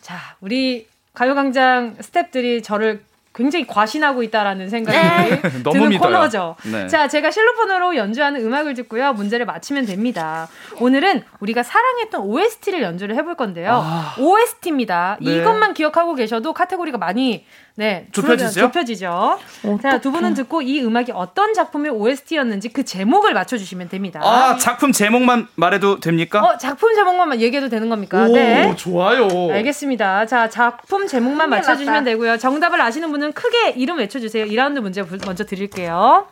[0.00, 3.04] 자, 우리 가요광장 스탭들이 저를
[3.34, 5.40] 굉장히 과신하고 있다라는 생각이 네.
[5.64, 6.08] 너무 드는 믿어요.
[6.08, 6.56] 코너죠.
[6.70, 6.86] 네.
[6.86, 9.14] 자, 제가 실로폰으로 연주하는 음악을 듣고요.
[9.14, 10.48] 문제를 맞히면 됩니다.
[10.80, 13.84] 오늘은 우리가 사랑했던 OST를 연주를 해볼 건데요.
[14.18, 15.12] OST입니다.
[15.12, 15.16] 아.
[15.20, 15.38] 네.
[15.38, 18.60] 이것만 기억하고 계셔도 카테고리가 많이 네, 좁혀지죠?
[18.60, 19.38] 좁혀지죠.
[19.82, 24.20] 자, 두 분은 듣고 이 음악이 어떤 작품의 OST였는지 그 제목을 맞춰주시면 됩니다.
[24.22, 26.42] 아, 작품 제목만 말해도 됩니까?
[26.42, 28.24] 어, 작품 제목만 얘기해도 되는 겁니까?
[28.24, 28.76] 오, 네.
[28.76, 29.26] 좋아요.
[29.52, 30.26] 알겠습니다.
[30.26, 32.04] 자, 작품 제목만 맞춰주시면 났다.
[32.04, 32.36] 되고요.
[32.36, 34.44] 정답을 아시는 분은 크게 이름 외쳐주세요.
[34.44, 36.26] 2라운드 문제 부- 먼저 드릴게요.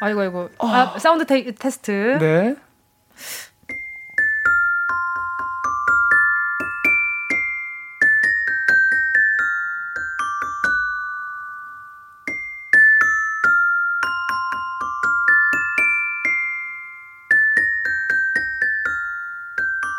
[0.00, 0.48] 아이고, 아이고.
[0.58, 2.18] 아, 사운드 테, 테스트.
[2.20, 2.54] 네.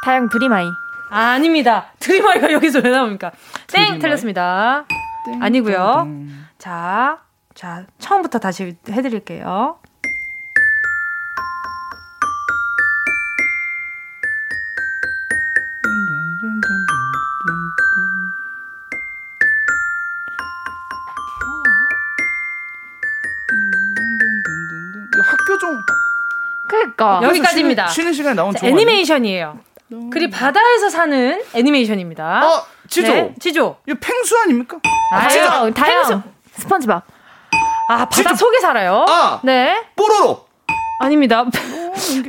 [0.09, 0.73] 다영 드림아이.
[1.11, 1.91] 아, 아닙니다.
[1.99, 3.31] 드림아이가 여기서 왜 나옵니까?
[3.67, 3.83] 땡!
[3.83, 3.99] 드림아이?
[3.99, 4.85] 틀렸습니다.
[5.39, 6.07] 아니고요.
[6.57, 7.19] 자,
[7.53, 9.77] 자, 처음부터 다시 해드릴게요.
[25.23, 25.83] 학교 종
[26.67, 27.19] 그러니까.
[27.21, 27.89] 여기까지입니다.
[27.89, 29.68] 쉬는, 쉬는 시간에 나온 자, 애니메이션이에요.
[30.11, 32.45] 그리고 바다에서 사는 애니메이션입니다.
[32.45, 33.11] 어, 지조.
[33.11, 33.77] 네, 지조.
[33.87, 34.77] 이거 펭수 아닙니까?
[35.11, 36.03] 다영, 다영.
[36.03, 36.21] 펭수.
[36.53, 37.03] 스펀지밥.
[37.89, 38.35] 아, 바다 지조.
[38.35, 39.05] 속에 살아요.
[39.07, 39.39] 아.
[39.43, 39.83] 네.
[39.95, 40.45] 뽀로로.
[41.01, 41.45] 아닙니다.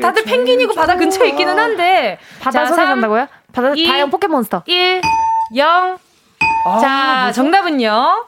[0.01, 2.19] 다들 펭귄이고 바다 근처에 있기는 한데.
[2.41, 3.27] 바다 자, 속에 삼, 산다고요?
[3.53, 4.63] 바다 이, 다이언 포켓몬스터.
[4.67, 5.01] 1,
[5.57, 5.99] 0.
[6.81, 8.27] 자, 정답은요.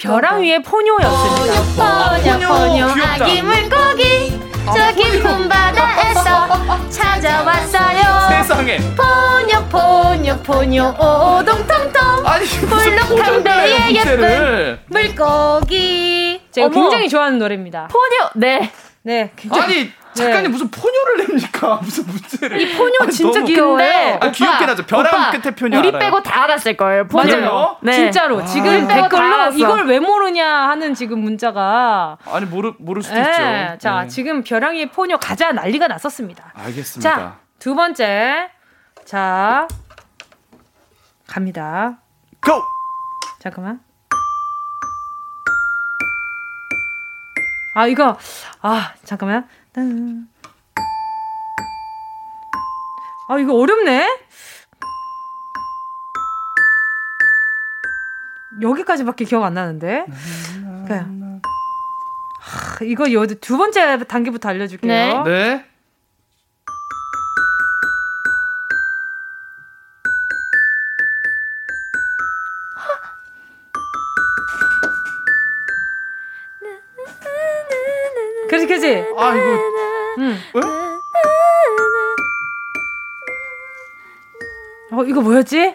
[0.00, 2.10] 벼랑 위에 포뇨였습니다.
[2.22, 3.24] 포뇨 포뇨 귀엽다.
[3.24, 8.78] 아기 물고기 저 깊은 바다에서 찾아왔어요 세상에.
[8.96, 14.78] 포뇨 포뇨 포뇨 오동통통 아니 볼록한 배의 예쁜.
[14.86, 16.40] 물고기.
[16.52, 16.74] 제가 어머.
[16.82, 17.88] 굉장히 좋아하는 노래입니다.
[17.88, 18.30] 포뇨.
[18.34, 18.70] 네.
[19.02, 19.62] 네, 굉장히.
[19.62, 21.76] 아니 작가님 무슨 포뇨를 냅니까?
[21.82, 22.60] 무슨 문제를?
[22.60, 24.18] 이 포뇨 아니, 진짜 귀여워요.
[24.20, 24.84] 아, 귀엽긴 하죠.
[24.86, 25.98] 벼랑 끝에 포뇨 우리 알아요.
[26.00, 27.06] 빼고 다 알았을 거예요.
[27.06, 27.40] 포뇨.
[27.40, 27.76] 맞아요.
[27.82, 27.92] 네.
[27.92, 29.52] 진짜로 지금 우리 빼고 다 댓글로.
[29.54, 33.78] 이걸 왜 모르냐 하는 지금 문자가 아니 모르 모를 수도 네, 있죠.
[33.78, 34.08] 자 네.
[34.08, 36.52] 지금 벼랑이의 포뇨 가자 난리가 났었습니다.
[36.56, 37.10] 알겠습니다.
[37.16, 38.50] 자 두 번째
[39.04, 39.68] 자
[41.26, 41.98] 갑니다.
[42.44, 42.52] 고!
[43.40, 43.80] 잠깐만.
[47.74, 48.16] 아 이거
[48.62, 49.46] 아 잠깐만.
[53.28, 54.18] 아 이거 어렵네.
[58.60, 60.06] 여기까지밖에 기억 안 나는데.
[60.86, 61.40] 그냥.
[62.40, 64.90] 하, 이거 여- 두 번째 단계부터 알려줄게요.
[64.90, 65.22] 네.
[65.24, 65.69] 네.
[85.20, 85.74] 이거 뭐였지?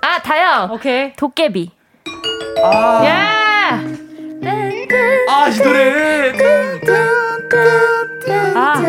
[0.00, 0.72] 아, 다영.
[0.72, 1.12] 오케이.
[1.14, 1.70] 도깨비.
[2.64, 3.80] 아, 야.
[5.28, 6.32] 아, 이 노래.
[8.56, 8.82] 아.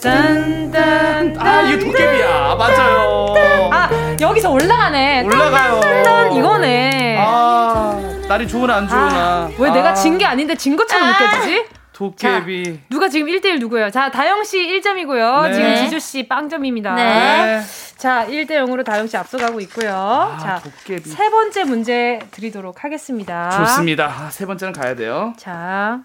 [0.00, 1.36] 짠짠.
[1.40, 2.54] 아, 이게 도깨비야.
[2.54, 3.34] 맞아요.
[3.72, 5.24] 아 여기서 올라가네.
[5.26, 5.80] 올라가요.
[6.04, 7.16] 딴 이거네.
[7.18, 9.50] 아, 날이 좋으나 안 좋으나.
[9.58, 11.64] 왜 아, 내가 진 게 아닌데 진 것처럼 느껴지지?
[12.10, 12.80] 도깨비.
[12.90, 13.90] 누가 지금 1대1 누구예요?
[13.90, 15.48] 자, 다영 씨 1점이고요.
[15.48, 15.52] 네.
[15.54, 16.94] 지금 지주 씨 빵점입니다.
[16.94, 17.60] 네.
[17.96, 19.90] 자, 1대 0으로 다영 씨 앞서가고 있고요.
[20.40, 21.08] 자, 아, 도깨비.
[21.08, 23.50] 세 번째 문제 드리도록 하겠습니다.
[23.50, 24.06] 좋습니다.
[24.06, 25.32] 아, 세 번째는 가야 돼요.
[25.36, 26.00] 자.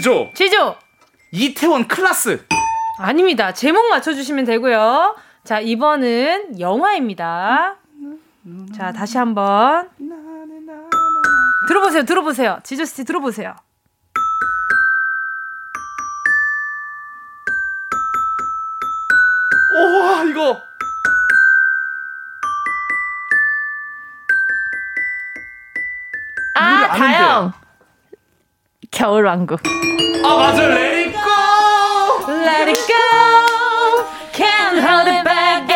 [0.00, 0.30] 지조.
[0.34, 0.76] 지조!
[1.30, 2.46] 이태원 클라스.
[2.98, 3.52] 아닙니다.
[3.52, 5.14] 제목 맞춰주시면 되고요.
[5.44, 7.76] 자, 이번은 영화입니다.
[8.74, 9.90] 자, 다시 한번.
[11.68, 12.60] 들어보세요, 들어보세요.
[12.64, 13.54] 지조씨 들어보세요.
[19.76, 20.62] 우와, 이거.
[26.54, 26.88] 아.
[26.88, 27.59] 다영.
[28.99, 29.61] 겨울왕국.
[30.23, 30.63] 아, 맞아.
[30.67, 32.31] Let it go.
[32.31, 34.05] Let it go.
[34.33, 35.67] Can't hold it back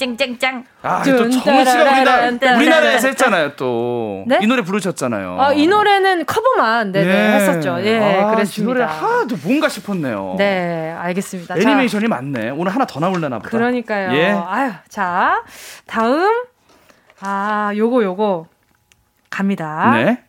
[0.00, 0.64] 찡찡찡짱.
[0.82, 4.24] 아, 또 둔, 정우 씨가 우리나라, 우리나라에서 했잖아요, 또.
[4.26, 4.38] 네?
[4.40, 5.36] 이 노래 부르셨잖아요.
[5.38, 7.34] 아, 이 노래는 커버만 네네 예.
[7.34, 7.76] 했었죠.
[7.82, 8.62] 예, 아, 그랬습니다.
[8.62, 10.36] 이 노래 하도 뭔가 싶었네요.
[10.38, 11.54] 네, 알겠습니다.
[11.54, 12.50] 자, 애니메이션이 많네.
[12.50, 13.50] 오늘 하나 더 나올려나 보다.
[13.50, 14.16] 그러니까요.
[14.16, 14.30] 예.
[14.30, 15.42] 아유, 자,
[15.86, 16.44] 다음.
[17.20, 18.46] 아, 요거, 요거.
[19.28, 19.92] 갑니다.
[19.94, 20.22] 네.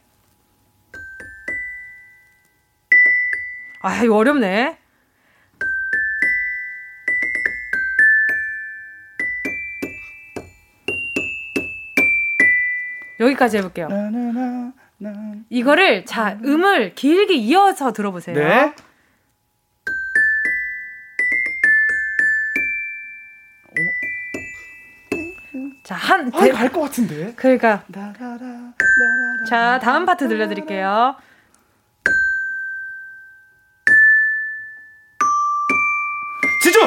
[3.84, 4.78] 아, 이거 어렵네.
[13.22, 13.88] 여기까지 해볼게요.
[15.50, 18.36] 이거를, 자, 음을 길게 이어서 들어보세요.
[18.36, 18.74] 네.
[25.84, 27.34] 자, 한, 아, 대, 알 것 같은데.
[27.36, 27.84] 그러니까.
[29.48, 31.16] 자, 다음 파트 들려드릴게요.
[36.64, 36.80] 지조!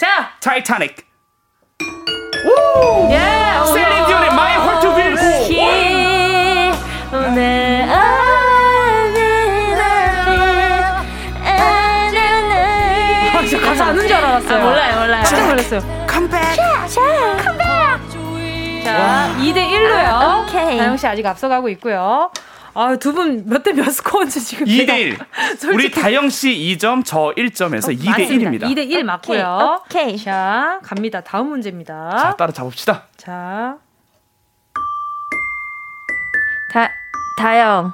[0.00, 0.96] 자, 타이타닉.
[3.10, 3.95] 예, 오, 셀린
[15.70, 17.36] 깜짝 놀랐어요.
[17.38, 17.64] 컴백.
[18.84, 19.96] 자, 2대 1로요.
[20.06, 20.78] 아, 오케이.
[20.78, 22.30] 다영 씨 아직 앞서가고 있고요.
[22.74, 24.86] 아, 두 분 몇 대 몇 스코어인지 지금 2대1.
[24.86, 25.24] 제가
[25.74, 28.62] 우리 솔직히- 다영 씨 2점, 저 1점에서 2대 1입니다.
[28.64, 29.80] 2대 1 맞고요.
[29.86, 30.16] 오케이.
[30.22, 31.20] 자, 갑니다.
[31.22, 32.16] 다음 문제입니다.
[32.16, 33.02] 자, 따라잡읍시다.
[33.16, 33.76] 자,
[36.72, 36.90] 다
[37.38, 37.92] 다영.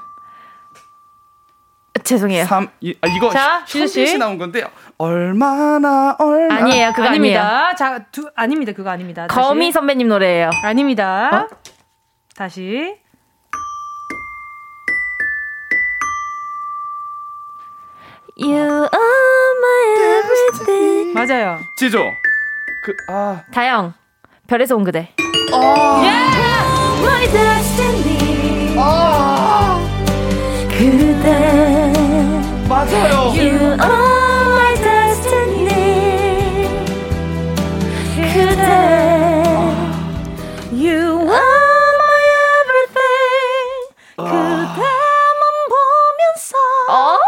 [2.04, 2.44] 죄송해요.
[2.44, 4.18] 3, 이, 아, 이거 자, 지수 현진 씨 씨.
[4.18, 4.64] 나온 건데
[4.98, 7.40] 얼마나 얼마 아니에요, 그거 아니에요.
[7.40, 7.74] 아닙니다.
[7.76, 8.72] 자, 두, 아닙니다.
[8.72, 9.26] 그거 아닙니다.
[9.26, 9.40] 다시.
[9.40, 10.50] 거미 선배님 노래예요.
[10.64, 11.48] 아닙니다.
[12.36, 12.96] 다시.
[18.36, 18.88] You are
[19.60, 19.84] my
[20.18, 21.12] everything.
[21.14, 21.58] 맞아요.
[21.76, 22.12] 지조.
[22.82, 23.92] 그 아, 다영.
[24.46, 25.10] 별에서 온 그대.
[25.52, 28.74] My destiny
[30.68, 31.71] 그대
[32.68, 33.32] 맞아요.
[33.34, 36.68] You are my destiny
[38.32, 38.66] 그대
[40.72, 42.22] You are my
[42.62, 43.70] everything
[44.16, 46.56] 그대만 보면서
[46.88, 47.18] 어.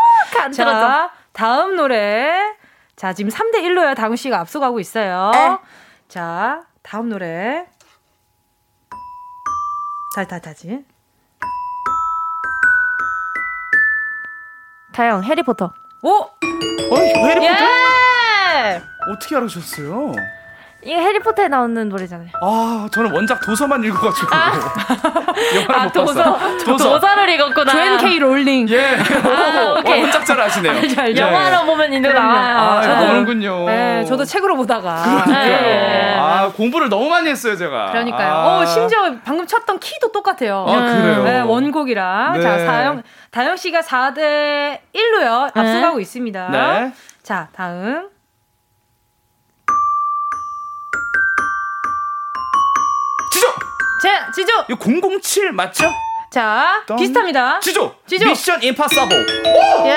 [0.52, 2.54] 자, 다음 노래.
[2.96, 3.94] 자, 지금 3대 1로요.
[3.96, 5.32] 다은 씨가 앞서가고 있어요.
[5.34, 5.58] 에?
[6.08, 7.66] 자, 다음 노래.
[10.14, 10.84] 다시, 다시, 다시.
[14.94, 15.72] 다영, 해리포터.
[16.02, 16.08] 오!
[16.10, 17.64] 어, 해리포터?
[17.64, 18.82] 예!
[19.12, 20.12] 어떻게 알아셨어요?
[20.84, 22.28] 이게 해리포터에 나오는 노래잖아요.
[22.42, 24.28] 아, 저는 원작 도서만 읽어가지고
[25.56, 26.34] 영화를 아, 못 도서.
[26.36, 26.76] 봤어요.
[26.76, 27.72] 도서를 읽었구나.
[27.72, 28.68] 조앤 K 롤링.
[28.68, 28.96] 예.
[29.24, 30.00] 아, 오케이.
[30.00, 30.72] 어, 원작 잘 아시네요.
[30.72, 31.22] 알죠, 알죠.
[31.22, 31.26] 예.
[31.26, 32.58] 영화로 보면 있는 거 나와요.
[32.58, 33.64] 아, 저도- 그러는군요.
[33.66, 35.22] 네, 저도 책으로 보다가.
[35.24, 35.46] 그러니까요.
[35.62, 36.16] 네.
[36.18, 37.90] 아, 공부를 너무 많이 했어요, 제가.
[37.90, 38.28] 그러니까요.
[38.32, 38.58] 아.
[38.58, 40.66] 어, 심지어 방금 쳤던 키도 똑같아요.
[40.68, 41.22] 아, 그래요?
[41.24, 42.32] 네, 원곡이랑.
[42.34, 42.42] 네.
[42.42, 45.50] 자, 다영, 다영 씨가 4대 1로요.
[45.56, 46.48] 앞서가고 있습니다.
[46.50, 46.92] 네.
[47.22, 48.08] 자, 다음.
[54.04, 54.52] 자, 지조!
[54.68, 54.78] 이거
[55.22, 55.90] 007 맞죠?
[56.30, 57.58] 자, 떤- 비슷합니다.
[57.60, 57.94] 지조!
[58.06, 58.26] 지조!
[58.26, 59.26] 미션 임파서블!
[59.86, 59.96] 예!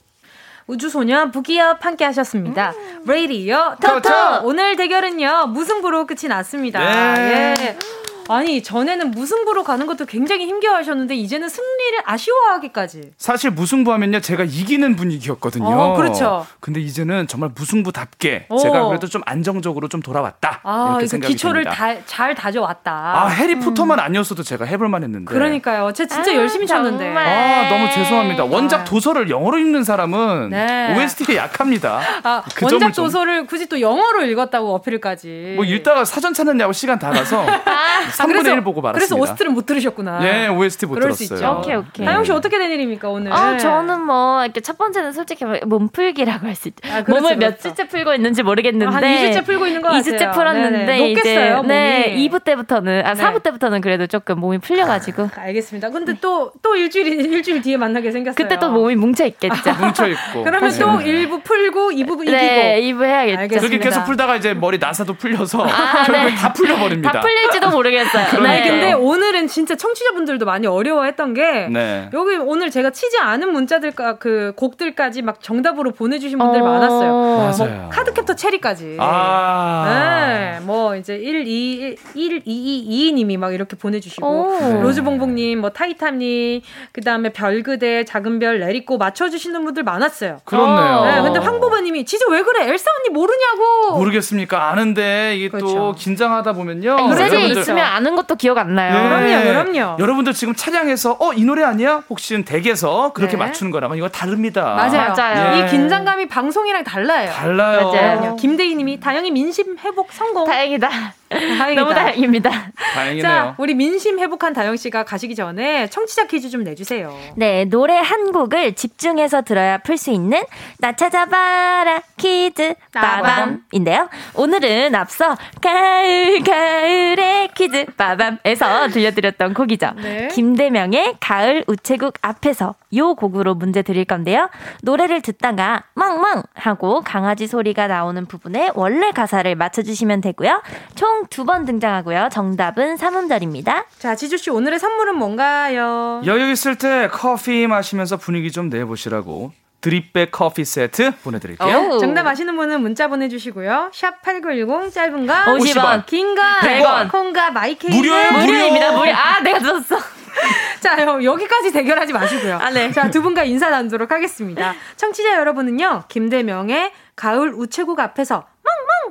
[0.68, 2.74] 우주소녀 부기업 함께 하셨습니다.
[3.07, 4.14] 레이디오 토토 토토.
[4.45, 7.14] 오늘 대결은요 무승부로 끝이 났습니다.
[7.14, 7.55] 네.
[7.59, 8.08] 예.
[8.29, 13.12] 아니 전에는 무승부로 가는 것도 굉장히 힘겨워하셨는데 이제는 승리를 아쉬워하기까지.
[13.16, 15.66] 사실 무승부하면요 제가 이기는 분위기였거든요.
[15.66, 16.47] 어, 그렇죠.
[16.61, 18.59] 근데 이제는 정말 무승부답게 어.
[18.59, 21.95] 제가 그래도 좀 안정적으로 좀 돌아왔다 아 이렇게 생각이 기초를 듭니다.
[21.95, 22.93] 다, 잘 다져왔다.
[22.93, 25.24] 아 해리 포터만 아니었어도 제가 해볼만 했는데.
[25.33, 25.93] 그러니까요.
[25.93, 27.05] 제가 진짜 아, 열심히 쳤는데.
[27.05, 27.26] 정말.
[27.26, 28.45] 아 너무 죄송합니다.
[28.45, 28.85] 원작 아.
[28.85, 30.97] 도서를 영어로 읽는 사람은 네.
[30.97, 32.01] OST에 약합니다.
[32.22, 35.55] 아, 그 원작 도서를 굳이 또 영어로 읽었다고 어필까지.
[35.57, 39.14] 뭐 읽다가 사전 찾느냐고 시간 다 가서 아, 3분의 그래서- 1 보고 말았습니다.
[39.16, 40.21] 그래서 오스트를 못 들으셨구나.
[40.23, 41.49] 예, OST 못 그럴 수 들었어요.
[41.49, 41.59] 있죠.
[41.61, 42.07] 오케이, 오케이.
[42.07, 43.33] 다영 씨 어떻게 된 일입니까 오늘?
[43.33, 46.79] 아, 저는 뭐, 이렇게 첫 번째는 솔직히 몸풀기라고 할 수 있죠.
[46.93, 47.55] 아, 그렇죠, 몸을 그렇죠.
[47.57, 48.93] 며칠째 풀고 있는지 모르겠는데.
[48.93, 50.03] 한 2주째 풀고 있는 것 같아요.
[50.03, 51.11] 2주째 풀었는데, 네네.
[51.11, 51.21] 이제.
[51.23, 51.69] 녹겠어요, 몸이.
[51.69, 53.23] 네, 2부 때부터는, 아, 네.
[53.23, 55.29] 4부 때부터는 그래도 조금 몸이 풀려 가지고.
[55.37, 55.91] 알겠습니다.
[55.91, 58.35] 근데 또, 또 일주일, 일주일 뒤에 만나게 생겼어요.
[58.35, 59.55] 그때 또 몸이 뭉쳐 있겠죠.
[59.81, 60.43] 뭉쳐 있고.
[60.45, 62.31] 그러면 또 1부 풀고 2부 이기고.
[62.33, 63.39] 네, 2부 해야겠죠.
[63.41, 63.61] 알겠습니다.
[63.61, 66.35] 그렇게 계속 풀다가 이제 머리 나사도 풀려서 아, 결국에 네.
[66.35, 67.12] 다 풀려 버립니다.
[67.12, 68.08] 다 풀릴지도 모르겠어요.
[68.17, 68.63] 아니, 그러니까요.
[68.71, 72.09] 근데 오늘은 진짜 청취자분들도 많이 어려워했던 게 네.
[72.13, 77.13] 여기 오늘 제가 치지 않은 문자들과 그 곡들까지 막 정답으로 보내주신 분들 많았어요.
[77.13, 77.81] 맞아요.
[77.81, 78.97] 뭐 카드캡터 체리까지.
[79.01, 79.85] 아.
[79.89, 84.82] 네, 뭐 이제 1, 2, 1, 2, 2, 2님이 막 이렇게 보내주시고 오.
[84.82, 86.61] 로즈봉봉님, 뭐 타이타님,
[86.93, 90.39] 그 다음에 별그대, 작은별, 레리꼬 맞춰주시는 분들 많았어요.
[90.45, 91.05] 그렇네요.
[91.05, 92.68] 네, 근데 황보바님이 진짜 왜 그래?
[92.68, 93.97] 엘사 언니 모르냐고.
[93.99, 94.70] 모르겠습니까?
[94.70, 95.95] 아는데 이게 또 그렇죠.
[95.99, 96.97] 긴장하다 보면요.
[97.01, 99.20] 이 세대에 여러분들- 있으면 아는 것도 기억 안 나요.
[99.20, 99.43] 네.
[99.43, 99.97] 그럼요, 그럼요.
[100.01, 102.03] 여러분들 지금 차량에서 어 이 노래 아니야?
[102.11, 103.39] 혹시 댁에서 그렇게 네.
[103.39, 104.74] 맞추는 거랑은 이거 다릅니다.
[104.74, 105.14] 맞아요.
[105.14, 105.61] 맞아요.
[105.62, 105.66] 예.
[105.66, 107.30] 이 긴장감이 방송이랑 달라요.
[107.30, 107.93] 달라요.
[107.93, 108.36] 맞아요.
[108.36, 110.45] 김대희 님이 다영이 민심 회복 성공.
[110.47, 110.78] 다행이다.
[110.79, 111.18] 감사합니다.
[111.33, 111.81] 행이다.
[111.81, 112.51] 너무 다행입니다.
[112.95, 113.22] 다행이네요.
[113.22, 117.14] 자, 우리 민심 회복한 다영 씨가 가시기 전에 청취자 퀴즈 좀 내주세요.
[117.37, 120.43] 네, 노래 한 곡을 집중해서 들어야 풀 수 있는
[120.79, 124.09] 나 찾아봐라 퀴즈 빠밤인데요.
[124.35, 129.91] 오늘은 앞서 가을 가을의 퀴즈 빠밤에서 들려드렸던 곡이죠.
[129.97, 130.29] 네.
[130.29, 134.49] 김대명의 가을 우체국 앞에서 요 곡으로 문제 드릴 건데요.
[134.83, 140.62] 노래를 듣다가 멍멍 하고 강아지 소리가 나오는 부분에 원래 가사를 맞춰주시면 되고요.
[140.95, 142.29] 총두 번 등장하고요.
[142.33, 143.85] 정답은 3음절입니다.
[143.99, 146.23] 자, 지주 씨 오늘의 선물은 뭔가요?
[146.27, 151.91] 여유 있을 때 커피 마시면서 분위기 좀 내보시라고 드립백 커피 세트 보내드릴게요.
[151.93, 151.99] 오.
[151.99, 153.91] 정답 아시는 분은 문자 보내주시고요.
[153.95, 156.05] 샵 8910 짧은 거 50원.
[156.07, 157.11] 긴거 100원.
[157.12, 158.45] 콩과 마이케이 무료예요, 무료.
[158.47, 158.93] 무료입니다.
[158.93, 159.12] 무료.
[159.12, 159.97] 아, 내가 들었어.
[160.81, 162.59] 자, 여- 여기까지 대결하지 마시고요.
[162.61, 162.91] 아, 네.
[162.93, 164.75] 자, 두 분과 인사 나누도록 하겠습니다.
[164.97, 168.47] 청취자 여러분은요, 김대명의 가을 우체국 앞에서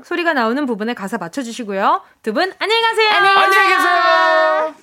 [0.04, 2.02] 소리가 나오는 부분에 가사 맞춰주시고요.
[2.24, 3.10] 두 분 안녕히 가세요.
[3.10, 4.74] 안녕히 계세요.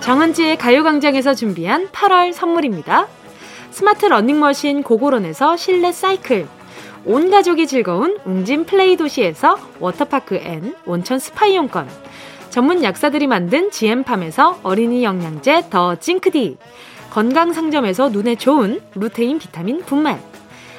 [0.00, 3.06] 정은지의 가요광장에서 준비한 8월 선물입니다.
[3.70, 6.46] 스마트 러닝머신 고고론에서 실내 사이클,
[7.06, 11.88] 온 가족이 즐거운 웅진 플레이 도시에서 워터파크 and 온천 스파 이용권,
[12.50, 16.58] 전문 약사들이 만든 GM팜에서 어린이 영양제 더 징크디,
[17.10, 20.20] 건강 상점에서 눈에 좋은 루테인 비타민 분말,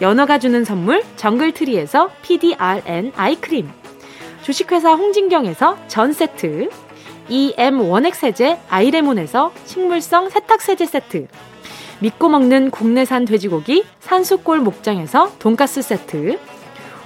[0.00, 3.70] 연어가 주는 선물 정글트리에서 PDRN 아이크림,
[4.40, 6.70] 주식회사 홍진경에서 전 세트,
[7.28, 11.28] EM 원액 세제 아이레몬에서 식물성 세탁 세제 세트,
[11.98, 16.38] 믿고 먹는 국내산 돼지고기 산수골 목장에서 돈가스 세트,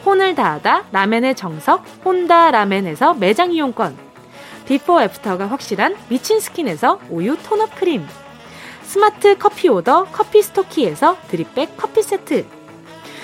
[0.06, 3.96] 혼을 다하다 라멘의 정석 혼다 라멘에서 매장 이용권,
[4.66, 8.06] 비포 애프터가 확실한 미친 스킨에서 우유 tone up 크림,
[8.82, 12.46] 스마트 커피 오더 커피 스토키에서 드립백 커피 세트,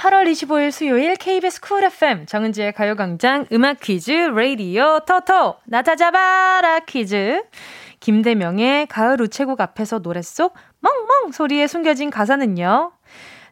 [0.00, 7.42] 8월 25일 수요일 KBS 쿨 FM 정은지의 가요광장 음악 퀴즈 레이디오 토토 나 찾아봐라 퀴즈
[8.00, 12.92] 김대명의 가을 우체국 앞에서 노래 속 멍멍 소리에 숨겨진 가사는요.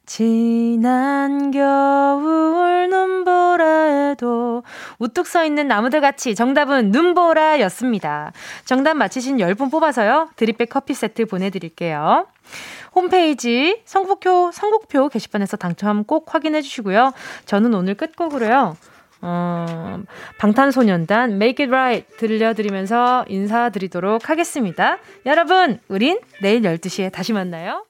[0.06, 4.62] 지난 겨울 눈보라에도
[4.98, 8.32] 우뚝 서 있는 나무들 같이 정답은 눈보라였습니다.
[8.64, 10.30] 정답 맞히신 10분 뽑아서요.
[10.36, 12.26] 드립백 커피 세트 보내드릴게요.
[12.98, 17.12] 홈페이지 선곡표, 선곡표 게시판에서 당첨 꼭 확인해 주시고요.
[17.46, 18.76] 저는 오늘 끝곡으로요.
[19.20, 20.00] 어,
[20.38, 24.98] 방탄소년단 Make It Right 들려드리면서 인사드리도록 하겠습니다.
[25.26, 27.87] 여러분, 우린 내일 12시에 다시 만나요.